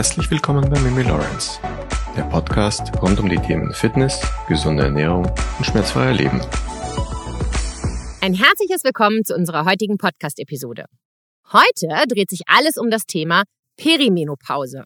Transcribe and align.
Herzlich 0.00 0.30
willkommen 0.30 0.70
bei 0.70 0.80
Mimi 0.80 1.02
Lawrence, 1.02 1.60
der 2.16 2.22
Podcast 2.22 2.90
rund 3.02 3.20
um 3.20 3.28
die 3.28 3.36
Themen 3.36 3.74
Fitness, 3.74 4.18
gesunde 4.48 4.84
Ernährung 4.84 5.26
und 5.58 5.64
schmerzfreier 5.66 6.14
Leben. 6.14 6.40
Ein 8.22 8.32
herzliches 8.32 8.82
Willkommen 8.82 9.26
zu 9.26 9.34
unserer 9.34 9.66
heutigen 9.66 9.98
Podcast-Episode. 9.98 10.86
Heute 11.52 11.88
dreht 12.08 12.30
sich 12.30 12.40
alles 12.46 12.78
um 12.78 12.88
das 12.88 13.04
Thema 13.04 13.42
Perimenopause 13.76 14.84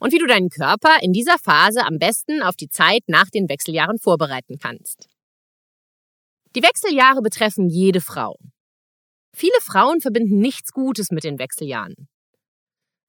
und 0.00 0.12
wie 0.12 0.18
du 0.18 0.26
deinen 0.26 0.48
Körper 0.48 0.96
in 1.00 1.12
dieser 1.12 1.38
Phase 1.38 1.86
am 1.86 2.00
besten 2.00 2.42
auf 2.42 2.56
die 2.56 2.68
Zeit 2.68 3.02
nach 3.06 3.30
den 3.30 3.48
Wechseljahren 3.48 3.98
vorbereiten 4.00 4.58
kannst. 4.60 5.06
Die 6.56 6.64
Wechseljahre 6.64 7.22
betreffen 7.22 7.68
jede 7.68 8.00
Frau. 8.00 8.36
Viele 9.32 9.60
Frauen 9.60 10.00
verbinden 10.00 10.40
nichts 10.40 10.72
Gutes 10.72 11.12
mit 11.12 11.22
den 11.22 11.38
Wechseljahren. 11.38 12.08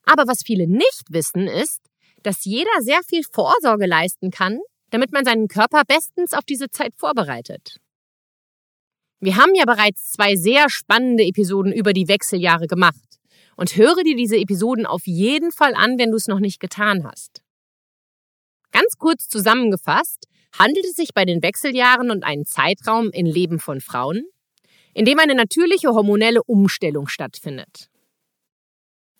Aber 0.05 0.27
was 0.27 0.43
viele 0.45 0.67
nicht 0.67 1.03
wissen, 1.09 1.47
ist, 1.47 1.81
dass 2.23 2.45
jeder 2.45 2.71
sehr 2.81 3.01
viel 3.07 3.23
Vorsorge 3.23 3.85
leisten 3.85 4.31
kann, 4.31 4.59
damit 4.89 5.11
man 5.11 5.25
seinen 5.25 5.47
Körper 5.47 5.83
bestens 5.87 6.33
auf 6.33 6.43
diese 6.43 6.69
Zeit 6.69 6.93
vorbereitet. 6.97 7.77
Wir 9.19 9.37
haben 9.37 9.53
ja 9.53 9.65
bereits 9.65 10.11
zwei 10.11 10.35
sehr 10.35 10.69
spannende 10.69 11.23
Episoden 11.23 11.71
über 11.71 11.93
die 11.93 12.07
Wechseljahre 12.07 12.67
gemacht 12.67 13.19
und 13.55 13.75
höre 13.75 14.03
dir 14.03 14.15
diese 14.15 14.37
Episoden 14.37 14.85
auf 14.87 15.05
jeden 15.05 15.51
Fall 15.51 15.75
an, 15.75 15.99
wenn 15.99 16.09
du 16.09 16.17
es 16.17 16.27
noch 16.27 16.39
nicht 16.39 16.59
getan 16.59 17.05
hast. 17.05 17.43
Ganz 18.71 18.97
kurz 18.97 19.27
zusammengefasst 19.27 20.25
handelt 20.57 20.85
es 20.85 20.95
sich 20.95 21.13
bei 21.13 21.25
den 21.25 21.43
Wechseljahren 21.43 22.09
um 22.09 22.23
einen 22.23 22.45
Zeitraum 22.45 23.11
im 23.11 23.27
Leben 23.27 23.59
von 23.59 23.79
Frauen, 23.79 24.23
in 24.93 25.05
dem 25.05 25.19
eine 25.19 25.35
natürliche 25.35 25.89
hormonelle 25.89 26.41
Umstellung 26.43 27.07
stattfindet. 27.07 27.90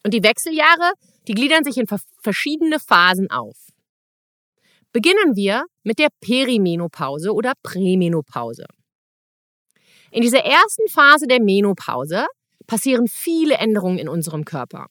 Und 0.04 0.14
die 0.14 0.24
Wechseljahre, 0.24 0.94
die 1.28 1.34
gliedern 1.34 1.64
sich 1.64 1.78
in 1.78 1.86
verschiedene 2.22 2.80
Phasen 2.80 3.30
auf. 3.30 3.58
Beginnen 4.92 5.36
wir 5.36 5.66
mit 5.84 6.00
der 6.00 6.10
Perimenopause 6.20 7.34
oder 7.34 7.54
Prämenopause. 7.64 8.66
In 10.12 10.22
dieser 10.22 10.44
ersten 10.44 10.90
Phase 10.90 11.28
der 11.28 11.42
Menopause 11.42 12.26
passieren 12.68 13.08
viele 13.08 13.56
Änderungen 13.56 13.98
in 13.98 14.10
unserem 14.10 14.44
Körper. 14.44 14.88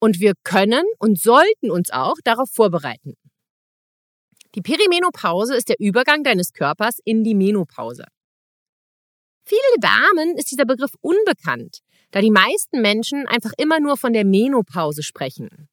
Und 0.00 0.20
wir 0.20 0.34
können 0.44 0.84
und 0.98 1.18
sollten 1.18 1.70
uns 1.70 1.90
auch 1.90 2.14
darauf 2.22 2.48
vorbereiten. 2.50 3.14
Die 4.54 4.62
Perimenopause 4.62 5.56
ist 5.56 5.68
der 5.68 5.80
Übergang 5.80 6.22
deines 6.22 6.52
Körpers 6.52 6.98
in 7.04 7.24
die 7.24 7.34
Menopause. 7.34 8.04
Viele 9.44 9.60
Damen 9.80 10.36
ist 10.36 10.50
dieser 10.52 10.66
Begriff 10.66 10.92
unbekannt, 11.00 11.78
da 12.10 12.20
die 12.20 12.30
meisten 12.30 12.80
Menschen 12.80 13.26
einfach 13.26 13.52
immer 13.58 13.80
nur 13.80 13.96
von 13.96 14.12
der 14.12 14.24
Menopause 14.24 15.02
sprechen. 15.02 15.68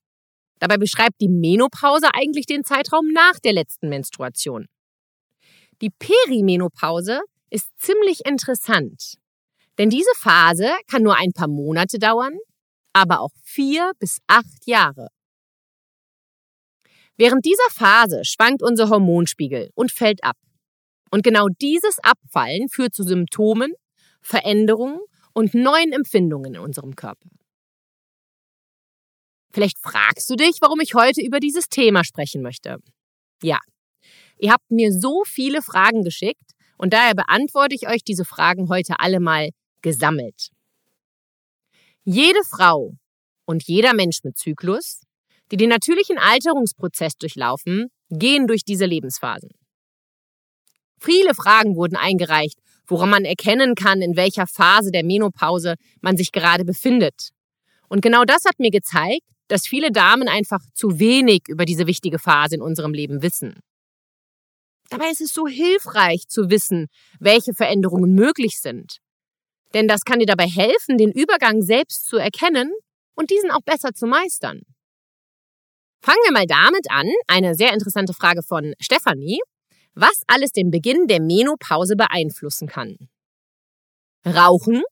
Dabei 0.60 0.78
beschreibt 0.78 1.22
die 1.22 1.30
Menopause 1.30 2.08
eigentlich 2.14 2.46
den 2.46 2.64
Zeitraum 2.64 3.08
nach 3.12 3.40
der 3.44 3.54
letzten 3.54 3.90
Menstruation. 3.90 4.68
Die 5.82 5.90
Perimenopause 5.90 7.22
ist 7.50 7.70
ziemlich 7.78 8.26
interessant, 8.26 9.16
denn 9.78 9.90
diese 9.90 10.12
Phase 10.16 10.72
kann 10.90 11.04
nur 11.04 11.18
ein 11.18 11.34
paar 11.34 11.50
Monate 11.50 12.00
dauern, 12.00 12.38
aber 12.94 13.20
auch 13.20 13.32
vier 13.44 13.92
bis 14.00 14.20
acht 14.28 14.66
Jahre. 14.66 15.10
Während 17.18 17.46
dieser 17.46 17.70
Phase 17.72 18.22
schwankt 18.24 18.62
unser 18.62 18.90
Hormonspiegel 18.90 19.70
und 19.74 19.92
fällt 19.92 20.24
ab. 20.24 20.38
Und 21.12 21.24
genau 21.24 21.48
dieses 21.62 21.98
Abfallen 22.00 22.68
führt 22.68 22.94
zu 22.94 23.04
Symptomen, 23.04 23.74
Veränderungen 24.22 25.00
und 25.36 25.54
neuen 25.54 25.92
Empfindungen 25.92 26.56
in 26.56 26.60
unserem 26.62 26.96
Körper. 26.96 27.30
Vielleicht 29.52 29.78
fragst 29.80 30.30
du 30.30 30.36
dich, 30.36 30.58
warum 30.62 30.80
ich 30.80 30.96
heute 30.96 31.22
über 31.22 31.40
dieses 31.40 31.70
Thema 31.70 32.04
sprechen 32.04 32.42
möchte. 32.42 32.78
Ja, 33.42 33.60
ihr 34.38 34.52
habt 34.52 34.70
mir 34.72 34.92
so 34.92 35.24
viele 35.26 35.62
Fragen 35.62 36.04
geschickt 36.04 36.52
und 36.78 36.94
daher 36.94 37.16
beantworte 37.16 37.76
ich 37.76 37.88
euch 37.88 38.04
diese 38.04 38.26
Fragen 38.26 38.70
heute 38.70 39.00
alle 39.00 39.20
mal 39.20 39.50
gesammelt. 39.82 40.50
Jede 42.04 42.40
Frau 42.50 42.94
und 43.46 43.64
jeder 43.64 43.94
Mensch 43.94 44.24
mit 44.24 44.38
Zyklus, 44.38 45.02
die 45.52 45.58
den 45.58 45.70
natürlichen 45.70 46.18
Alterungsprozess 46.18 47.18
durchlaufen, 47.18 47.88
gehen 48.10 48.48
durch 48.48 48.64
diese 48.64 48.86
Lebensphasen. 48.86 49.50
Viele 51.00 51.34
Fragen 51.34 51.76
wurden 51.76 51.98
eingereicht 51.98 52.58
woran 52.88 53.10
man 53.10 53.26
erkennen 53.26 53.76
kann, 53.76 54.02
in 54.02 54.16
welcher 54.16 54.48
Phase 54.48 54.92
der 54.92 55.04
Menopause 55.04 55.76
man 56.02 56.18
sich 56.18 56.32
gerade 56.32 56.66
befindet. 56.66 57.30
Und 57.88 58.02
genau 58.02 58.24
das 58.24 58.46
hat 58.46 58.60
mir 58.60 58.72
gezeigt, 58.72 59.24
dass 59.48 59.68
viele 59.68 59.92
Damen 59.92 60.28
einfach 60.28 60.62
zu 60.74 61.00
wenig 61.00 61.44
über 61.48 61.66
diese 61.66 61.88
wichtige 61.88 62.20
Phase 62.20 62.56
in 62.56 62.62
unserem 62.62 62.94
Leben 62.94 63.22
wissen. 63.22 63.60
Dabei 64.90 65.10
ist 65.10 65.22
es 65.22 65.34
so 65.34 65.48
hilfreich 65.48 66.28
zu 66.28 66.50
wissen, 66.50 66.88
welche 67.20 67.54
Veränderungen 67.54 68.14
möglich 68.14 68.60
sind. 68.60 68.98
Denn 69.74 69.88
das 69.88 70.02
kann 70.02 70.20
dir 70.20 70.26
dabei 70.26 70.48
helfen, 70.48 70.98
den 70.98 71.12
Übergang 71.12 71.62
selbst 71.62 72.08
zu 72.08 72.18
erkennen 72.18 72.72
und 73.16 73.30
diesen 73.30 73.52
auch 73.52 73.62
besser 73.62 73.94
zu 73.94 74.08
meistern. 74.08 74.62
Fangen 76.02 76.22
wir 76.26 76.32
mal 76.32 76.46
damit 76.46 76.86
an, 76.90 77.08
eine 77.28 77.56
sehr 77.56 77.74
interessante 77.74 78.14
Frage 78.14 78.44
von 78.44 78.74
Stefanie 78.80 79.40
was 79.96 80.24
alles 80.28 80.52
den 80.52 80.70
Beginn 80.72 81.08
der 81.08 81.22
Menopause 81.22 81.96
beeinflussen 81.96 82.68
kann. 82.68 82.98
Rauchen? 84.26 84.84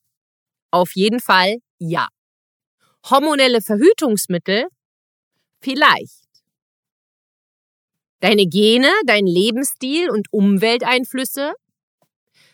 Auf 0.72 0.96
jeden 0.96 1.20
Fall 1.20 1.58
ja. 1.78 2.08
Hormonelle 3.10 3.62
Verhütungsmittel? 3.62 4.66
Vielleicht. 5.60 6.24
Deine 8.22 8.46
Gene, 8.46 8.90
dein 9.06 9.26
Lebensstil 9.26 10.10
und 10.10 10.28
Umwelteinflüsse? 10.32 11.54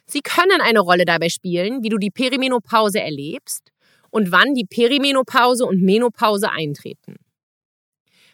Sie 0.07 0.21
können 0.21 0.61
eine 0.61 0.79
Rolle 0.79 1.05
dabei 1.05 1.29
spielen, 1.29 1.83
wie 1.83 1.89
du 1.89 1.97
die 1.97 2.09
Perimenopause 2.09 2.99
erlebst 2.99 3.71
und 4.09 4.31
wann 4.31 4.55
die 4.55 4.65
Perimenopause 4.65 5.65
und 5.65 5.83
Menopause 5.83 6.49
eintreten. 6.49 7.17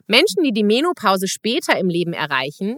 Menschen, 0.07 0.43
die 0.43 0.53
die 0.53 0.63
Menopause 0.63 1.27
später 1.27 1.77
im 1.77 1.89
Leben 1.89 2.13
erreichen, 2.13 2.77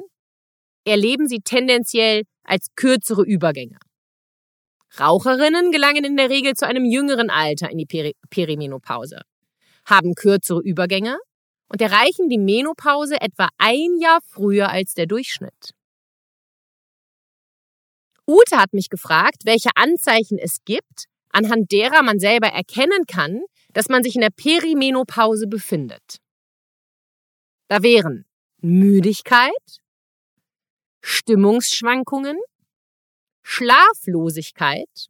erleben 0.87 1.27
sie 1.27 1.41
tendenziell 1.41 2.23
als 2.43 2.67
kürzere 2.75 3.23
Übergänge. 3.23 3.77
Raucherinnen 4.99 5.71
gelangen 5.71 6.05
in 6.05 6.17
der 6.17 6.29
Regel 6.29 6.53
zu 6.55 6.65
einem 6.65 6.85
jüngeren 6.85 7.29
Alter 7.29 7.69
in 7.69 7.77
die 7.77 7.85
Peri 7.85 8.15
Perimenopause, 8.29 9.21
haben 9.85 10.15
kürzere 10.15 10.61
Übergänge 10.61 11.17
und 11.67 11.81
erreichen 11.81 12.29
die 12.29 12.37
Menopause 12.37 13.19
etwa 13.19 13.49
ein 13.57 13.99
Jahr 13.99 14.19
früher 14.25 14.69
als 14.69 14.93
der 14.93 15.05
Durchschnitt. 15.05 15.73
Ute 18.25 18.57
hat 18.57 18.73
mich 18.73 18.89
gefragt, 18.89 19.43
welche 19.45 19.69
Anzeichen 19.75 20.37
es 20.37 20.57
gibt, 20.65 21.05
anhand 21.29 21.71
derer 21.71 22.03
man 22.03 22.19
selber 22.19 22.47
erkennen 22.47 23.05
kann, 23.07 23.41
dass 23.73 23.89
man 23.89 24.03
sich 24.03 24.15
in 24.15 24.21
der 24.21 24.29
Perimenopause 24.29 25.47
befindet. 25.47 26.17
Da 27.67 27.83
wären 27.83 28.25
Müdigkeit, 28.61 29.51
Stimmungsschwankungen, 31.09 32.37
Schlaflosigkeit, 33.41 35.07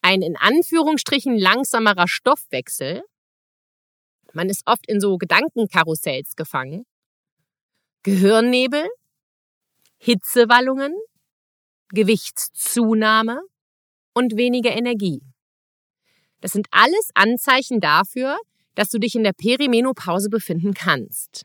ein 0.00 0.22
in 0.22 0.38
Anführungsstrichen 0.38 1.36
langsamerer 1.36 2.08
Stoffwechsel, 2.08 3.02
man 4.32 4.48
ist 4.48 4.62
oft 4.64 4.88
in 4.88 5.00
so 5.00 5.18
Gedankenkarussells 5.18 6.34
gefangen, 6.34 6.86
Gehirnnebel, 8.04 8.88
Hitzewallungen, 9.98 10.94
Gewichtszunahme 11.90 13.42
und 14.14 14.34
weniger 14.38 14.74
Energie. 14.74 15.20
Das 16.40 16.52
sind 16.52 16.68
alles 16.70 17.10
Anzeichen 17.12 17.80
dafür, 17.80 18.38
dass 18.76 18.88
du 18.88 18.98
dich 18.98 19.14
in 19.14 19.24
der 19.24 19.34
Perimenopause 19.34 20.30
befinden 20.30 20.72
kannst. 20.72 21.44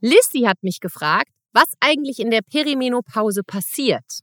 Lissy 0.00 0.42
hat 0.42 0.62
mich 0.62 0.80
gefragt, 0.80 1.30
was 1.52 1.74
eigentlich 1.80 2.20
in 2.20 2.30
der 2.30 2.42
Perimenopause 2.42 3.42
passiert. 3.42 4.20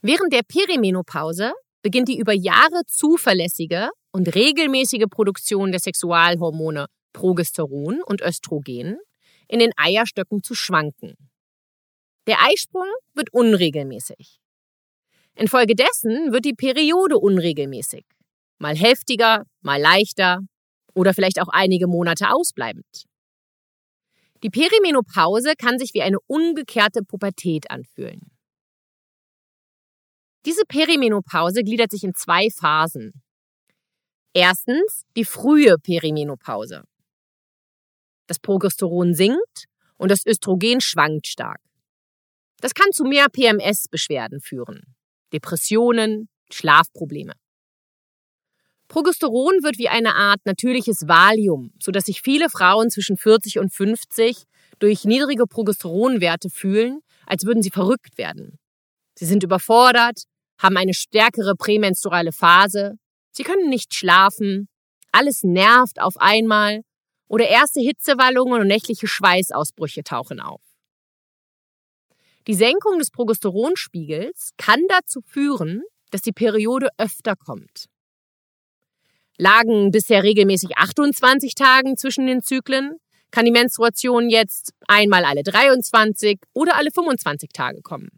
Während 0.00 0.32
der 0.32 0.42
Perimenopause 0.42 1.52
beginnt 1.82 2.08
die 2.08 2.18
über 2.18 2.32
Jahre 2.32 2.82
zuverlässige 2.86 3.90
und 4.12 4.34
regelmäßige 4.34 5.06
Produktion 5.10 5.70
der 5.70 5.80
Sexualhormone 5.80 6.86
Progesteron 7.12 8.02
und 8.04 8.20
Östrogen 8.20 8.98
in 9.48 9.58
den 9.58 9.72
Eierstöcken 9.76 10.42
zu 10.42 10.54
schwanken. 10.54 11.14
Der 12.26 12.42
Eisprung 12.42 12.86
wird 13.14 13.32
unregelmäßig. 13.32 14.38
Infolgedessen 15.34 16.32
wird 16.32 16.44
die 16.44 16.52
Periode 16.52 17.16
unregelmäßig, 17.16 18.04
mal 18.58 18.76
heftiger, 18.76 19.44
mal 19.62 19.80
leichter 19.80 20.40
oder 20.94 21.14
vielleicht 21.14 21.40
auch 21.40 21.48
einige 21.48 21.86
Monate 21.86 22.30
ausbleibend. 22.30 23.06
Die 24.42 24.50
Perimenopause 24.50 25.54
kann 25.56 25.78
sich 25.78 25.94
wie 25.94 26.02
eine 26.02 26.18
umgekehrte 26.26 27.02
Pubertät 27.02 27.70
anfühlen. 27.70 28.30
Diese 30.46 30.62
Perimenopause 30.66 31.62
gliedert 31.62 31.90
sich 31.90 32.04
in 32.04 32.14
zwei 32.14 32.48
Phasen. 32.50 33.22
Erstens 34.32 35.04
die 35.16 35.24
frühe 35.24 35.76
Perimenopause. 35.78 36.84
Das 38.28 38.38
Progesteron 38.38 39.14
sinkt 39.14 39.64
und 39.96 40.10
das 40.10 40.24
Östrogen 40.24 40.80
schwankt 40.80 41.26
stark. 41.26 41.60
Das 42.60 42.74
kann 42.74 42.92
zu 42.92 43.04
mehr 43.04 43.28
PMS-Beschwerden 43.28 44.40
führen. 44.40 44.94
Depressionen, 45.32 46.28
Schlafprobleme. 46.50 47.34
Progesteron 48.88 49.62
wird 49.62 49.78
wie 49.78 49.88
eine 49.88 50.14
Art 50.14 50.40
natürliches 50.44 51.06
Valium, 51.06 51.72
sodass 51.78 52.04
sich 52.04 52.22
viele 52.22 52.48
Frauen 52.48 52.90
zwischen 52.90 53.18
40 53.18 53.58
und 53.58 53.72
50 53.72 54.44
durch 54.78 55.04
niedrige 55.04 55.46
Progesteronwerte 55.46 56.48
fühlen, 56.48 57.00
als 57.26 57.44
würden 57.44 57.62
sie 57.62 57.70
verrückt 57.70 58.16
werden. 58.16 58.58
Sie 59.14 59.26
sind 59.26 59.42
überfordert, 59.42 60.22
haben 60.58 60.78
eine 60.78 60.94
stärkere 60.94 61.54
prämenstruale 61.54 62.32
Phase, 62.32 62.94
sie 63.30 63.42
können 63.42 63.68
nicht 63.68 63.94
schlafen, 63.94 64.68
alles 65.12 65.42
nervt 65.42 66.00
auf 66.00 66.16
einmal 66.16 66.80
oder 67.28 67.46
erste 67.46 67.80
Hitzewallungen 67.80 68.62
und 68.62 68.68
nächtliche 68.68 69.06
Schweißausbrüche 69.06 70.02
tauchen 70.02 70.40
auf. 70.40 70.62
Die 72.46 72.54
Senkung 72.54 72.98
des 72.98 73.10
Progesteronspiegels 73.10 74.52
kann 74.56 74.80
dazu 74.88 75.20
führen, 75.20 75.82
dass 76.10 76.22
die 76.22 76.32
Periode 76.32 76.88
öfter 76.96 77.36
kommt. 77.36 77.86
Lagen 79.38 79.92
bisher 79.92 80.24
regelmäßig 80.24 80.76
28 80.76 81.54
Tagen 81.54 81.96
zwischen 81.96 82.26
den 82.26 82.42
Zyklen, 82.42 82.98
kann 83.30 83.44
die 83.44 83.52
Menstruation 83.52 84.28
jetzt 84.28 84.72
einmal 84.88 85.24
alle 85.24 85.42
23 85.42 86.40
oder 86.54 86.76
alle 86.76 86.90
25 86.90 87.50
Tage 87.52 87.80
kommen. 87.82 88.10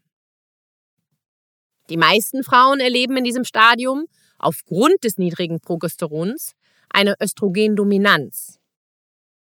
Die 1.90 1.96
meisten 1.96 2.42
Frauen 2.42 2.80
erleben 2.80 3.16
in 3.16 3.24
diesem 3.24 3.44
Stadium 3.44 4.06
aufgrund 4.38 5.04
des 5.04 5.18
niedrigen 5.18 5.60
Progesterons 5.60 6.54
eine 6.88 7.16
Östrogendominanz. 7.20 8.58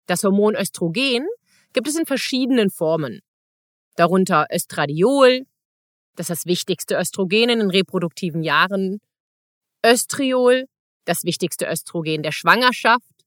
Das 0.08 0.24
Hormon 0.24 0.56
Östrogen 0.56 1.28
gibt 1.74 1.88
es 1.88 1.96
in 1.96 2.06
verschiedenen 2.06 2.72
Formen, 2.72 3.22
darunter 3.96 4.48
Östradiol, 4.52 5.46
das 6.16 6.30
ist 6.30 6.30
das 6.30 6.46
wichtigste 6.46 6.96
Östrogen 6.96 7.50
in 7.50 7.60
den 7.60 7.70
reproduktiven 7.70 8.42
Jahren, 8.42 9.00
Östriol, 9.86 10.66
das 11.08 11.24
wichtigste 11.24 11.66
Östrogen 11.66 12.24
der 12.24 12.32
Schwangerschaft, 12.32 13.18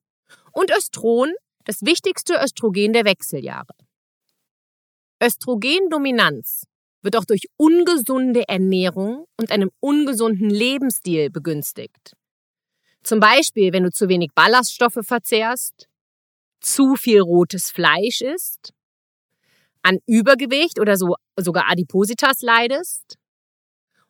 und 0.53 0.71
Östron, 0.73 1.33
das 1.65 1.83
wichtigste 1.83 2.35
Östrogen 2.43 2.93
der 2.93 3.05
Wechseljahre. 3.05 3.75
Östrogendominanz 5.23 6.65
wird 7.03 7.17
auch 7.17 7.25
durch 7.25 7.45
ungesunde 7.57 8.49
Ernährung 8.49 9.27
und 9.37 9.51
einem 9.51 9.71
ungesunden 9.81 10.51
Lebensstil 10.51 11.31
begünstigt. 11.31 12.15
Zum 13.03 13.21
Beispiel, 13.21 13.73
wenn 13.73 13.85
du 13.85 13.91
zu 13.91 14.09
wenig 14.09 14.31
Ballaststoffe 14.35 14.99
verzehrst, 15.03 15.89
zu 16.61 16.97
viel 16.97 17.21
rotes 17.21 17.71
Fleisch 17.71 18.21
isst, 18.21 18.73
an 19.83 19.99
Übergewicht 20.07 20.79
oder 20.79 20.97
so, 20.97 21.15
sogar 21.37 21.71
Adipositas 21.71 22.43
leidest 22.43 23.17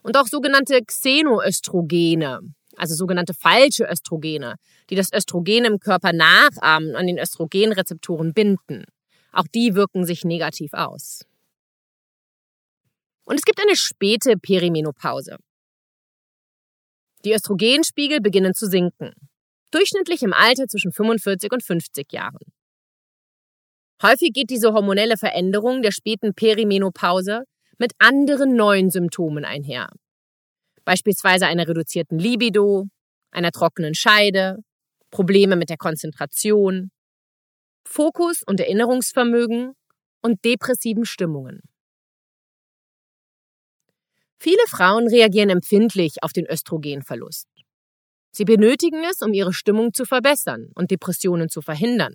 und 0.03 0.17
auch 0.17 0.27
sogenannte 0.27 0.81
Xenoöstrogene, 0.85 2.41
also 2.81 2.94
sogenannte 2.94 3.35
falsche 3.35 3.85
Östrogene, 3.85 4.56
die 4.88 4.94
das 4.94 5.12
Östrogen 5.12 5.67
im 5.67 5.79
Körper 5.79 6.12
nachahmen 6.12 6.91
und 6.91 6.97
an 6.97 7.06
den 7.06 7.19
Östrogenrezeptoren 7.19 8.32
binden. 8.32 8.85
Auch 9.32 9.47
die 9.55 9.75
wirken 9.75 10.06
sich 10.06 10.25
negativ 10.25 10.73
aus. 10.73 11.27
Und 13.25 13.37
es 13.37 13.44
gibt 13.44 13.61
eine 13.61 13.77
späte 13.77 14.37
Perimenopause. 14.37 15.37
Die 17.25 17.35
Östrogenspiegel 17.35 18.21
beginnen 18.21 18.55
zu 18.55 18.67
sinken, 18.67 19.12
durchschnittlich 19.71 20.23
im 20.23 20.33
Alter 20.33 20.67
zwischen 20.67 20.91
45 20.91 21.53
und 21.53 21.62
50 21.62 22.11
Jahren. 22.12 22.41
Häufig 24.03 24.33
geht 24.33 24.49
diese 24.49 24.73
hormonelle 24.73 25.19
Veränderung 25.19 25.83
der 25.83 25.93
späten 25.93 26.33
Perimenopause 26.33 27.44
mit 27.76 27.93
anderen 27.99 28.56
neuen 28.56 28.91
Symptomen 28.91 29.44
einher. 29.44 29.91
Beispielsweise 30.85 31.47
einer 31.47 31.69
reduzierten 31.69 32.19
Libido, 32.19 32.87
einer 33.31 33.53
trockenen 33.53 33.94
Scheide, 33.94 34.59
Probleme 35.11 35.56
mit 35.56 35.71
der 35.71 35.77
Konzentration, 35.77 36.91
Fokus 37.85 38.43
und 38.47 38.61
Erinnerungsvermögen 38.61 39.73
und 40.23 40.44
depressiven 40.44 41.05
Stimmungen. 41.05 41.61
Viele 44.38 44.65
Frauen 44.69 45.06
reagieren 45.09 45.50
empfindlich 45.50 46.23
auf 46.23 46.32
den 46.32 46.47
Östrogenverlust. 46.47 47.47
Sie 48.33 48.44
benötigen 48.44 49.05
es, 49.05 49.23
um 49.23 49.35
ihre 49.35 49.53
Stimmung 49.53 49.93
zu 49.93 50.05
verbessern 50.05 50.71
und 50.75 50.91
Depressionen 50.91 51.49
zu 51.49 51.61
verhindern. 51.61 52.15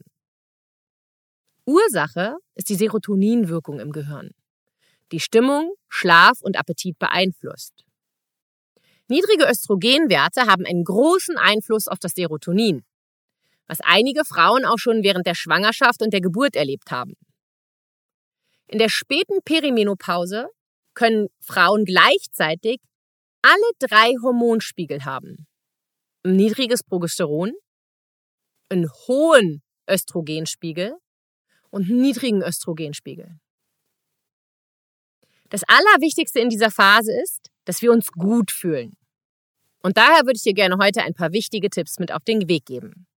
Ursache 1.65 2.37
ist 2.55 2.69
die 2.69 2.75
Serotoninwirkung 2.75 3.79
im 3.79 3.91
Gehirn, 3.91 4.31
die 5.11 5.19
Stimmung, 5.19 5.73
Schlaf 5.89 6.41
und 6.41 6.57
Appetit 6.57 6.97
beeinflusst. 6.97 7.84
Niedrige 9.07 9.45
Östrogenwerte 9.47 10.47
haben 10.47 10.65
einen 10.65 10.83
großen 10.83 11.37
Einfluss 11.37 11.87
auf 11.87 11.99
das 11.99 12.13
Serotonin, 12.13 12.83
was 13.67 13.79
einige 13.81 14.25
Frauen 14.25 14.65
auch 14.65 14.79
schon 14.79 15.03
während 15.03 15.27
der 15.27 15.35
Schwangerschaft 15.35 16.01
und 16.01 16.11
der 16.11 16.21
Geburt 16.21 16.55
erlebt 16.55 16.89
haben. 16.89 17.13
In 18.67 18.79
der 18.79 18.89
späten 18.89 19.43
Perimenopause 19.43 20.47
können 20.95 21.27
Frauen 21.39 21.85
gleichzeitig 21.85 22.79
alle 23.43 23.71
drei 23.77 24.13
Hormonspiegel 24.23 25.05
haben. 25.05 25.45
Ein 26.23 26.37
niedriges 26.37 26.83
Progesteron, 26.83 27.53
einen 28.69 28.89
hohen 29.07 29.61
Östrogenspiegel 29.87 30.95
und 31.69 31.89
niedrigen 31.89 32.41
Östrogenspiegel. 32.41 33.39
Das 35.55 35.63
Allerwichtigste 35.69 36.41
in 36.41 36.49
dieser 36.49 36.69
Phase 36.69 37.13
ist, 37.13 37.49
dass 37.63 37.81
wir 37.81 37.93
uns 37.93 38.11
gut 38.11 38.51
fühlen. 38.51 38.97
Und 39.81 39.95
daher 39.95 40.25
würde 40.25 40.35
ich 40.35 40.43
dir 40.43 40.53
gerne 40.53 40.75
heute 40.77 41.01
ein 41.01 41.13
paar 41.13 41.31
wichtige 41.31 41.69
Tipps 41.69 41.97
mit 41.97 42.11
auf 42.11 42.25
den 42.25 42.49
Weg 42.49 42.65
geben. 42.65 43.07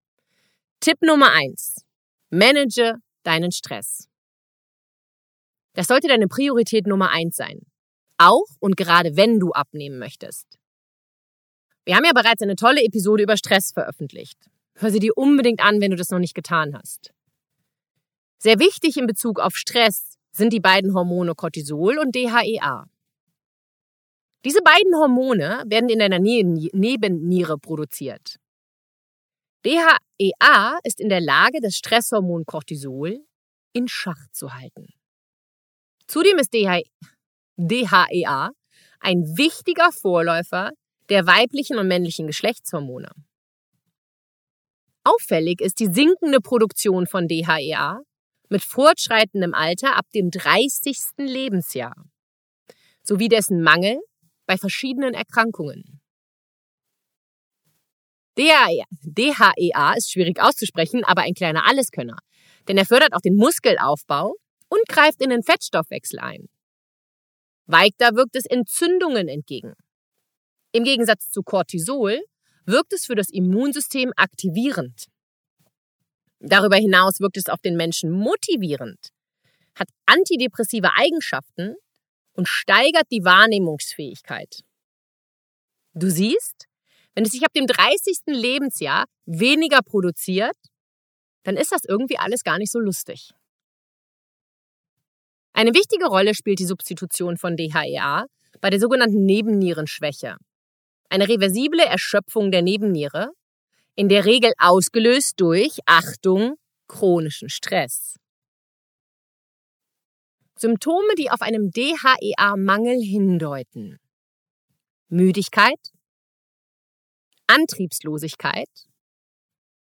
Tipp 0.78 0.98
Nummer 1.02 1.32
eins: 1.32 1.84
Manage 2.30 2.94
deinen 3.24 3.50
Stress. 3.50 4.06
Das 5.72 5.88
sollte 5.88 6.06
deine 6.06 6.28
Priorität 6.28 6.86
Nummer 6.86 7.10
eins 7.10 7.34
sein. 7.34 7.62
Auch 8.18 8.46
und 8.60 8.76
gerade 8.76 9.16
wenn 9.16 9.40
du 9.40 9.50
abnehmen 9.50 9.98
möchtest. 9.98 10.46
Wir 11.86 11.96
haben 11.96 12.04
ja 12.04 12.12
bereits 12.12 12.42
eine 12.42 12.54
tolle 12.54 12.84
Episode 12.84 13.24
über 13.24 13.36
Stress 13.36 13.72
veröffentlicht. 13.72 14.38
Hör 14.76 14.92
sie 14.92 15.00
dir 15.00 15.18
unbedingt 15.18 15.58
an, 15.58 15.80
wenn 15.80 15.90
du 15.90 15.96
das 15.96 16.10
noch 16.10 16.20
nicht 16.20 16.36
getan 16.36 16.76
hast. 16.76 17.12
Sehr 18.38 18.60
wichtig 18.60 18.96
in 18.96 19.08
Bezug 19.08 19.40
auf 19.40 19.56
Stress 19.56 20.17
sind 20.30 20.52
die 20.52 20.60
beiden 20.60 20.94
Hormone 20.94 21.34
Cortisol 21.34 21.98
und 21.98 22.14
DHEA. 22.14 22.84
Diese 24.44 24.62
beiden 24.62 24.94
Hormone 24.94 25.64
werden 25.66 25.88
in 25.88 25.98
deiner 25.98 26.18
Nebenniere 26.20 27.58
produziert. 27.58 28.36
DHEA 29.64 30.78
ist 30.84 31.00
in 31.00 31.08
der 31.08 31.20
Lage, 31.20 31.60
das 31.60 31.74
Stresshormon 31.74 32.44
Cortisol 32.46 33.18
in 33.72 33.88
Schach 33.88 34.28
zu 34.32 34.54
halten. 34.54 34.86
Zudem 36.06 36.38
ist 36.38 36.54
DHEA 36.54 38.50
ein 39.00 39.22
wichtiger 39.36 39.92
Vorläufer 39.92 40.70
der 41.08 41.26
weiblichen 41.26 41.78
und 41.78 41.88
männlichen 41.88 42.26
Geschlechtshormone. 42.26 43.10
Auffällig 45.04 45.60
ist 45.60 45.80
die 45.80 45.86
sinkende 45.86 46.40
Produktion 46.40 47.06
von 47.06 47.28
DHEA 47.28 48.02
mit 48.48 48.62
fortschreitendem 48.62 49.54
Alter 49.54 49.96
ab 49.96 50.06
dem 50.14 50.30
30. 50.30 50.98
Lebensjahr 51.18 51.94
sowie 53.02 53.28
dessen 53.28 53.62
Mangel 53.62 53.98
bei 54.46 54.56
verschiedenen 54.56 55.14
Erkrankungen. 55.14 56.00
DHEA, 58.36 58.84
DHEA 59.02 59.94
ist 59.96 60.12
schwierig 60.12 60.40
auszusprechen, 60.40 61.04
aber 61.04 61.22
ein 61.22 61.34
kleiner 61.34 61.66
Alleskönner, 61.66 62.18
denn 62.68 62.78
er 62.78 62.86
fördert 62.86 63.14
auch 63.14 63.20
den 63.20 63.34
Muskelaufbau 63.34 64.36
und 64.68 64.88
greift 64.88 65.20
in 65.20 65.30
den 65.30 65.42
Fettstoffwechsel 65.42 66.20
ein. 66.20 66.48
Weiter 67.66 68.14
wirkt 68.14 68.36
es 68.36 68.46
Entzündungen 68.46 69.28
entgegen. 69.28 69.74
Im 70.72 70.84
Gegensatz 70.84 71.30
zu 71.30 71.42
Cortisol 71.42 72.20
wirkt 72.64 72.92
es 72.92 73.06
für 73.06 73.14
das 73.14 73.28
Immunsystem 73.30 74.12
aktivierend. 74.16 75.06
Darüber 76.40 76.76
hinaus 76.76 77.20
wirkt 77.20 77.36
es 77.36 77.48
auf 77.48 77.60
den 77.60 77.76
Menschen 77.76 78.10
motivierend, 78.10 79.08
hat 79.74 79.88
antidepressive 80.06 80.90
Eigenschaften 80.96 81.74
und 82.32 82.48
steigert 82.48 83.06
die 83.10 83.24
Wahrnehmungsfähigkeit. 83.24 84.60
Du 85.94 86.10
siehst, 86.10 86.66
wenn 87.14 87.24
es 87.24 87.32
sich 87.32 87.44
ab 87.44 87.52
dem 87.52 87.66
30. 87.66 88.18
Lebensjahr 88.26 89.06
weniger 89.26 89.80
produziert, 89.82 90.56
dann 91.42 91.56
ist 91.56 91.72
das 91.72 91.84
irgendwie 91.84 92.18
alles 92.18 92.44
gar 92.44 92.58
nicht 92.58 92.70
so 92.70 92.78
lustig. 92.78 93.32
Eine 95.52 95.74
wichtige 95.74 96.06
Rolle 96.06 96.34
spielt 96.34 96.60
die 96.60 96.66
Substitution 96.66 97.36
von 97.36 97.56
DHEA 97.56 98.26
bei 98.60 98.70
der 98.70 98.78
sogenannten 98.78 99.24
Nebennierenschwäche. 99.24 100.36
Eine 101.08 101.28
reversible 101.28 101.84
Erschöpfung 101.84 102.52
der 102.52 102.62
Nebenniere 102.62 103.32
In 103.98 104.08
der 104.08 104.26
Regel 104.26 104.52
ausgelöst 104.58 105.40
durch, 105.40 105.80
Achtung, 105.84 106.54
chronischen 106.86 107.48
Stress. 107.48 108.14
Symptome, 110.54 111.16
die 111.16 111.32
auf 111.32 111.40
einem 111.40 111.72
DHEA-Mangel 111.72 113.00
hindeuten. 113.02 113.98
Müdigkeit, 115.08 115.80
Antriebslosigkeit, 117.48 118.70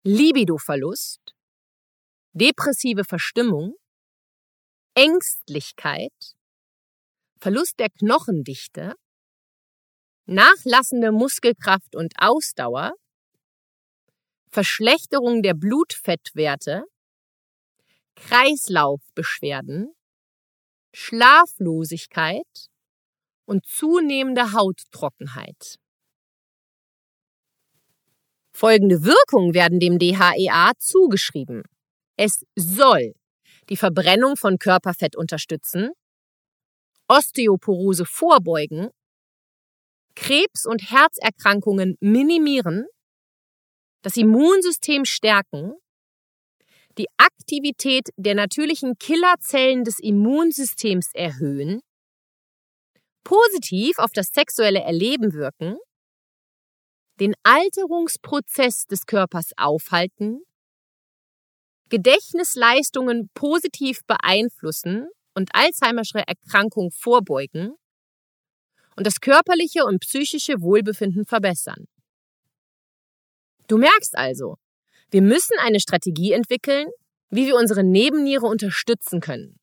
Libidoverlust, 0.05 1.35
depressive 2.35 3.03
Verstimmung, 3.03 3.75
Ängstlichkeit, 4.95 6.37
Verlust 7.41 7.81
der 7.81 7.91
Knochendichte, 7.91 8.95
nachlassende 10.27 11.11
Muskelkraft 11.11 11.97
und 11.97 12.15
Ausdauer, 12.21 12.93
Verschlechterung 14.51 15.43
der 15.43 15.55
Blutfettwerte, 15.55 16.85
Kreislaufbeschwerden, 18.17 19.95
Schlaflosigkeit 20.93 22.69
und 23.45 23.65
zunehmende 23.67 24.53
Hauttrockenheit. 24.53 25.77
Folgende 28.53 29.05
Wirkungen 29.05 29.55
werden 29.55 29.79
dem 29.79 29.99
DHEA 29.99 30.73
zugeschrieben. 30.79 31.63
Es 32.17 32.45
soll 32.57 33.15
die 33.69 33.77
Verbrennung 33.77 34.37
von 34.37 34.59
Körperfett 34.59 35.15
unterstützen, 35.15 35.91
Osteoporose 37.07 38.05
vorbeugen, 38.05 38.91
Krebs- 40.17 40.67
und 40.67 40.91
Herzerkrankungen 40.91 41.97
minimieren, 42.01 42.87
das 44.03 44.17
Immunsystem 44.17 45.05
stärken, 45.05 45.75
die 46.99 47.07
Aktivität 47.17 48.09
der 48.17 48.35
natürlichen 48.35 48.99
Killerzellen 48.99 49.85
des 49.85 49.99
Immunsystems 49.99 51.11
erhöhen, 51.15 51.81
positiv 53.25 53.99
auf 53.99 54.13
das 54.13 54.29
sexuelle 54.29 54.81
Erleben 54.81 55.33
wirken, 55.33 55.77
den 57.21 57.35
Alterungsprozess 57.43 58.87
des 58.87 59.07
Körpers 59.07 59.51
aufhalten, 59.57 60.41
Gedächtnisleistungen 61.89 63.31
positiv 63.35 64.01
beeinflussen 64.07 65.09
und 65.35 65.51
Alzheimersche 65.55 66.23
Erkrankung 66.27 66.91
vorbeugen 66.91 67.75
und 68.97 69.07
das 69.07 69.21
körperliche 69.21 69.85
und 69.85 70.01
psychische 70.01 70.61
Wohlbefinden 70.61 71.25
verbessern. 71.25 71.87
Du 73.69 73.77
merkst 73.77 74.17
also, 74.17 74.57
wir 75.11 75.23
müssen 75.23 75.57
eine 75.61 75.79
Strategie 75.79 76.33
entwickeln, 76.33 76.89
wie 77.31 77.47
wir 77.47 77.57
unsere 77.57 77.85
Nebenniere 77.85 78.47
unterstützen 78.47 79.21
können. 79.21 79.59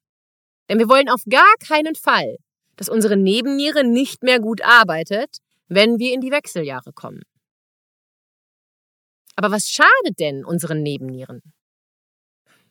Denn 0.69 0.79
wir 0.79 0.89
wollen 0.89 1.09
auf 1.09 1.23
gar 1.29 1.53
keinen 1.59 1.95
Fall, 1.95 2.37
dass 2.75 2.89
unsere 2.89 3.17
Nebenniere 3.17 3.83
nicht 3.83 4.23
mehr 4.23 4.39
gut 4.39 4.63
arbeitet, 4.63 5.37
wenn 5.67 5.97
wir 5.97 6.13
in 6.13 6.21
die 6.21 6.31
Wechseljahre 6.31 6.93
kommen. 6.93 7.23
Aber 9.35 9.51
was 9.51 9.69
schadet 9.69 10.19
denn 10.19 10.45
unseren 10.45 10.81
Nebennieren? 10.81 11.41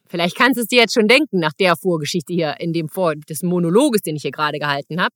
Vielleicht 0.07 0.37
kannst 0.37 0.59
du 0.59 0.63
es 0.63 0.69
dir 0.69 0.81
jetzt 0.81 0.95
schon 0.95 1.09
denken 1.09 1.41
nach 1.41 1.53
der 1.53 1.77
Vorgeschichte 1.77 2.33
hier 2.33 2.61
in 2.61 2.73
dem 2.73 2.89
Vor 2.89 3.17
des 3.17 3.43
Monologes, 3.43 4.03
den 4.03 4.17
ich 4.17 4.23
hier 4.23 4.31
gerade 4.31 4.59
gehalten 4.59 5.01
habe. 5.01 5.15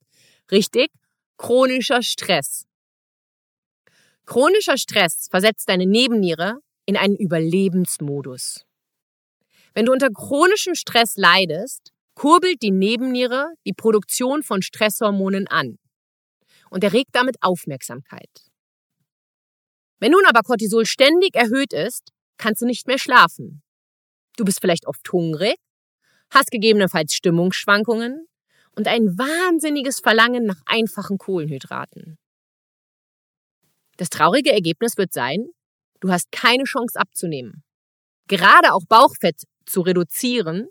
Richtig? 0.51 0.89
Chronischer 1.37 2.01
Stress. 2.03 2.68
Chronischer 4.29 4.77
Stress 4.77 5.27
versetzt 5.31 5.69
deine 5.69 5.87
Nebenniere 5.87 6.59
in 6.85 6.95
einen 6.95 7.15
Überlebensmodus. 7.15 8.63
Wenn 9.73 9.87
du 9.87 9.91
unter 9.91 10.11
chronischem 10.11 10.75
Stress 10.75 11.17
leidest, 11.17 11.93
kurbelt 12.13 12.61
die 12.61 12.69
Nebenniere 12.69 13.47
die 13.65 13.73
Produktion 13.73 14.43
von 14.43 14.61
Stresshormonen 14.61 15.47
an 15.47 15.79
und 16.69 16.83
erregt 16.83 17.09
damit 17.13 17.37
Aufmerksamkeit. 17.41 18.29
Wenn 19.97 20.11
nun 20.11 20.27
aber 20.27 20.43
Cortisol 20.43 20.85
ständig 20.85 21.35
erhöht 21.35 21.73
ist, 21.73 22.11
kannst 22.37 22.61
du 22.61 22.67
nicht 22.67 22.85
mehr 22.85 22.99
schlafen. 22.99 23.63
Du 24.37 24.45
bist 24.45 24.61
vielleicht 24.61 24.85
oft 24.85 25.11
hungrig, 25.11 25.55
hast 26.29 26.51
gegebenenfalls 26.51 27.15
Stimmungsschwankungen 27.15 28.27
und 28.75 28.87
ein 28.87 29.17
wahnsinniges 29.17 30.01
Verlangen 30.01 30.45
nach 30.45 30.61
einfachen 30.67 31.17
Kohlenhydraten. 31.17 32.19
Das 33.99 34.09
traurige 34.09 34.53
Ergebnis 34.53 34.95
wird 34.95 35.11
sein, 35.11 35.49
du 35.99 36.09
hast 36.09 36.31
keine 36.31 36.63
Chance 36.63 36.97
abzunehmen. 36.97 37.65
Gerade 38.27 38.73
auch 38.73 38.85
Bauchfett 38.87 39.43
zu 39.65 39.81
reduzieren 39.81 40.69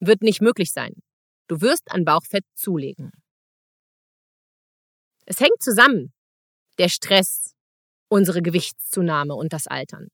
wird 0.00 0.22
nicht 0.22 0.40
möglich 0.40 0.72
sein. 0.72 0.94
Du 1.46 1.60
wirst 1.60 1.92
an 1.92 2.04
Bauchfett 2.04 2.44
zulegen. 2.56 3.12
Es 5.26 5.38
hängt 5.38 5.62
zusammen. 5.62 6.12
Der 6.78 6.88
Stress, 6.88 7.54
unsere 8.08 8.42
Gewichtszunahme 8.42 9.34
und 9.34 9.52
das 9.52 9.68
Altern. 9.68 10.08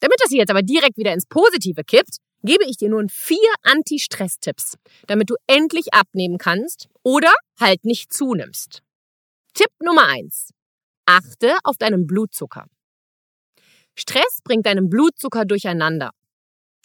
Damit 0.00 0.16
das 0.22 0.32
jetzt 0.32 0.50
aber 0.50 0.62
direkt 0.62 0.96
wieder 0.96 1.12
ins 1.12 1.26
Positive 1.26 1.84
kippt, 1.84 2.16
gebe 2.42 2.64
ich 2.64 2.78
dir 2.78 2.88
nun 2.88 3.10
vier 3.10 3.52
Anti-Stress-Tipps, 3.64 4.78
damit 5.06 5.28
du 5.28 5.34
endlich 5.46 5.92
abnehmen 5.92 6.38
kannst 6.38 6.88
oder 7.02 7.32
halt 7.60 7.84
nicht 7.84 8.14
zunimmst. 8.14 8.82
Tipp 9.52 9.70
Nummer 9.78 10.06
eins: 10.06 10.54
Achte 11.12 11.56
auf 11.64 11.76
deinen 11.76 12.06
Blutzucker. 12.06 12.66
Stress 13.96 14.42
bringt 14.44 14.66
deinen 14.66 14.88
Blutzucker 14.88 15.44
durcheinander. 15.44 16.12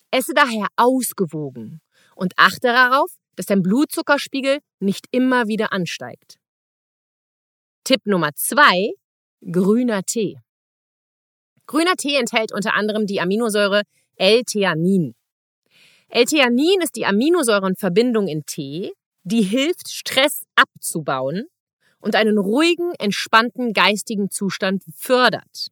Esse 0.10 0.34
daher 0.34 0.66
ausgewogen 0.78 1.80
und 2.16 2.34
achte 2.36 2.70
darauf, 2.70 3.12
dass 3.36 3.46
dein 3.46 3.62
Blutzuckerspiegel 3.62 4.62
nicht 4.80 5.06
immer 5.12 5.48
wieder 5.48 5.72
ansteigt. 5.72 6.40
Tipp 7.84 8.08
Nummer 8.08 8.34
zwei: 8.34 8.94
Grüner 9.52 10.02
Tee. 10.02 10.40
Grüner 11.68 11.96
Tee 11.96 12.16
enthält 12.16 12.52
unter 12.52 12.74
anderem 12.74 13.06
die 13.06 13.22
Aminosäure 13.22 13.84
L-Theanin. 14.16 15.14
L-Theanin 16.10 16.82
ist 16.82 16.96
die 16.96 17.06
Aminosäurenverbindung 17.06 18.28
in 18.28 18.44
Tee, 18.48 18.92
die 19.22 19.44
hilft, 19.44 19.92
Stress 19.92 20.48
abzubauen 20.56 21.46
und 22.06 22.16
einen 22.16 22.38
ruhigen, 22.38 22.94
entspannten 23.00 23.74
geistigen 23.74 24.30
Zustand 24.30 24.84
fördert. 24.96 25.68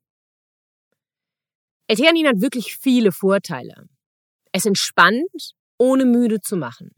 L-Theanin 1.87 2.27
hat 2.27 2.41
wirklich 2.41 2.75
viele 2.75 3.13
Vorteile. 3.13 3.87
Es 4.51 4.65
entspannt, 4.65 5.53
ohne 5.77 6.03
müde 6.03 6.41
zu 6.41 6.57
machen. 6.57 6.91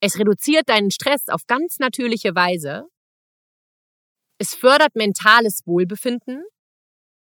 Es 0.00 0.18
reduziert 0.18 0.68
deinen 0.68 0.90
Stress 0.90 1.28
auf 1.28 1.46
ganz 1.46 1.78
natürliche 1.78 2.34
Weise 2.34 2.88
es 4.42 4.54
fördert 4.54 4.96
mentales 4.96 5.66
Wohlbefinden. 5.66 6.42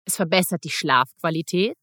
Es 0.05 0.15
verbessert 0.15 0.63
die 0.63 0.69
Schlafqualität. 0.69 1.77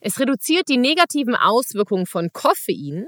Es 0.00 0.18
reduziert 0.18 0.70
die 0.70 0.78
negativen 0.78 1.34
Auswirkungen 1.34 2.06
von 2.06 2.30
Koffein 2.32 3.06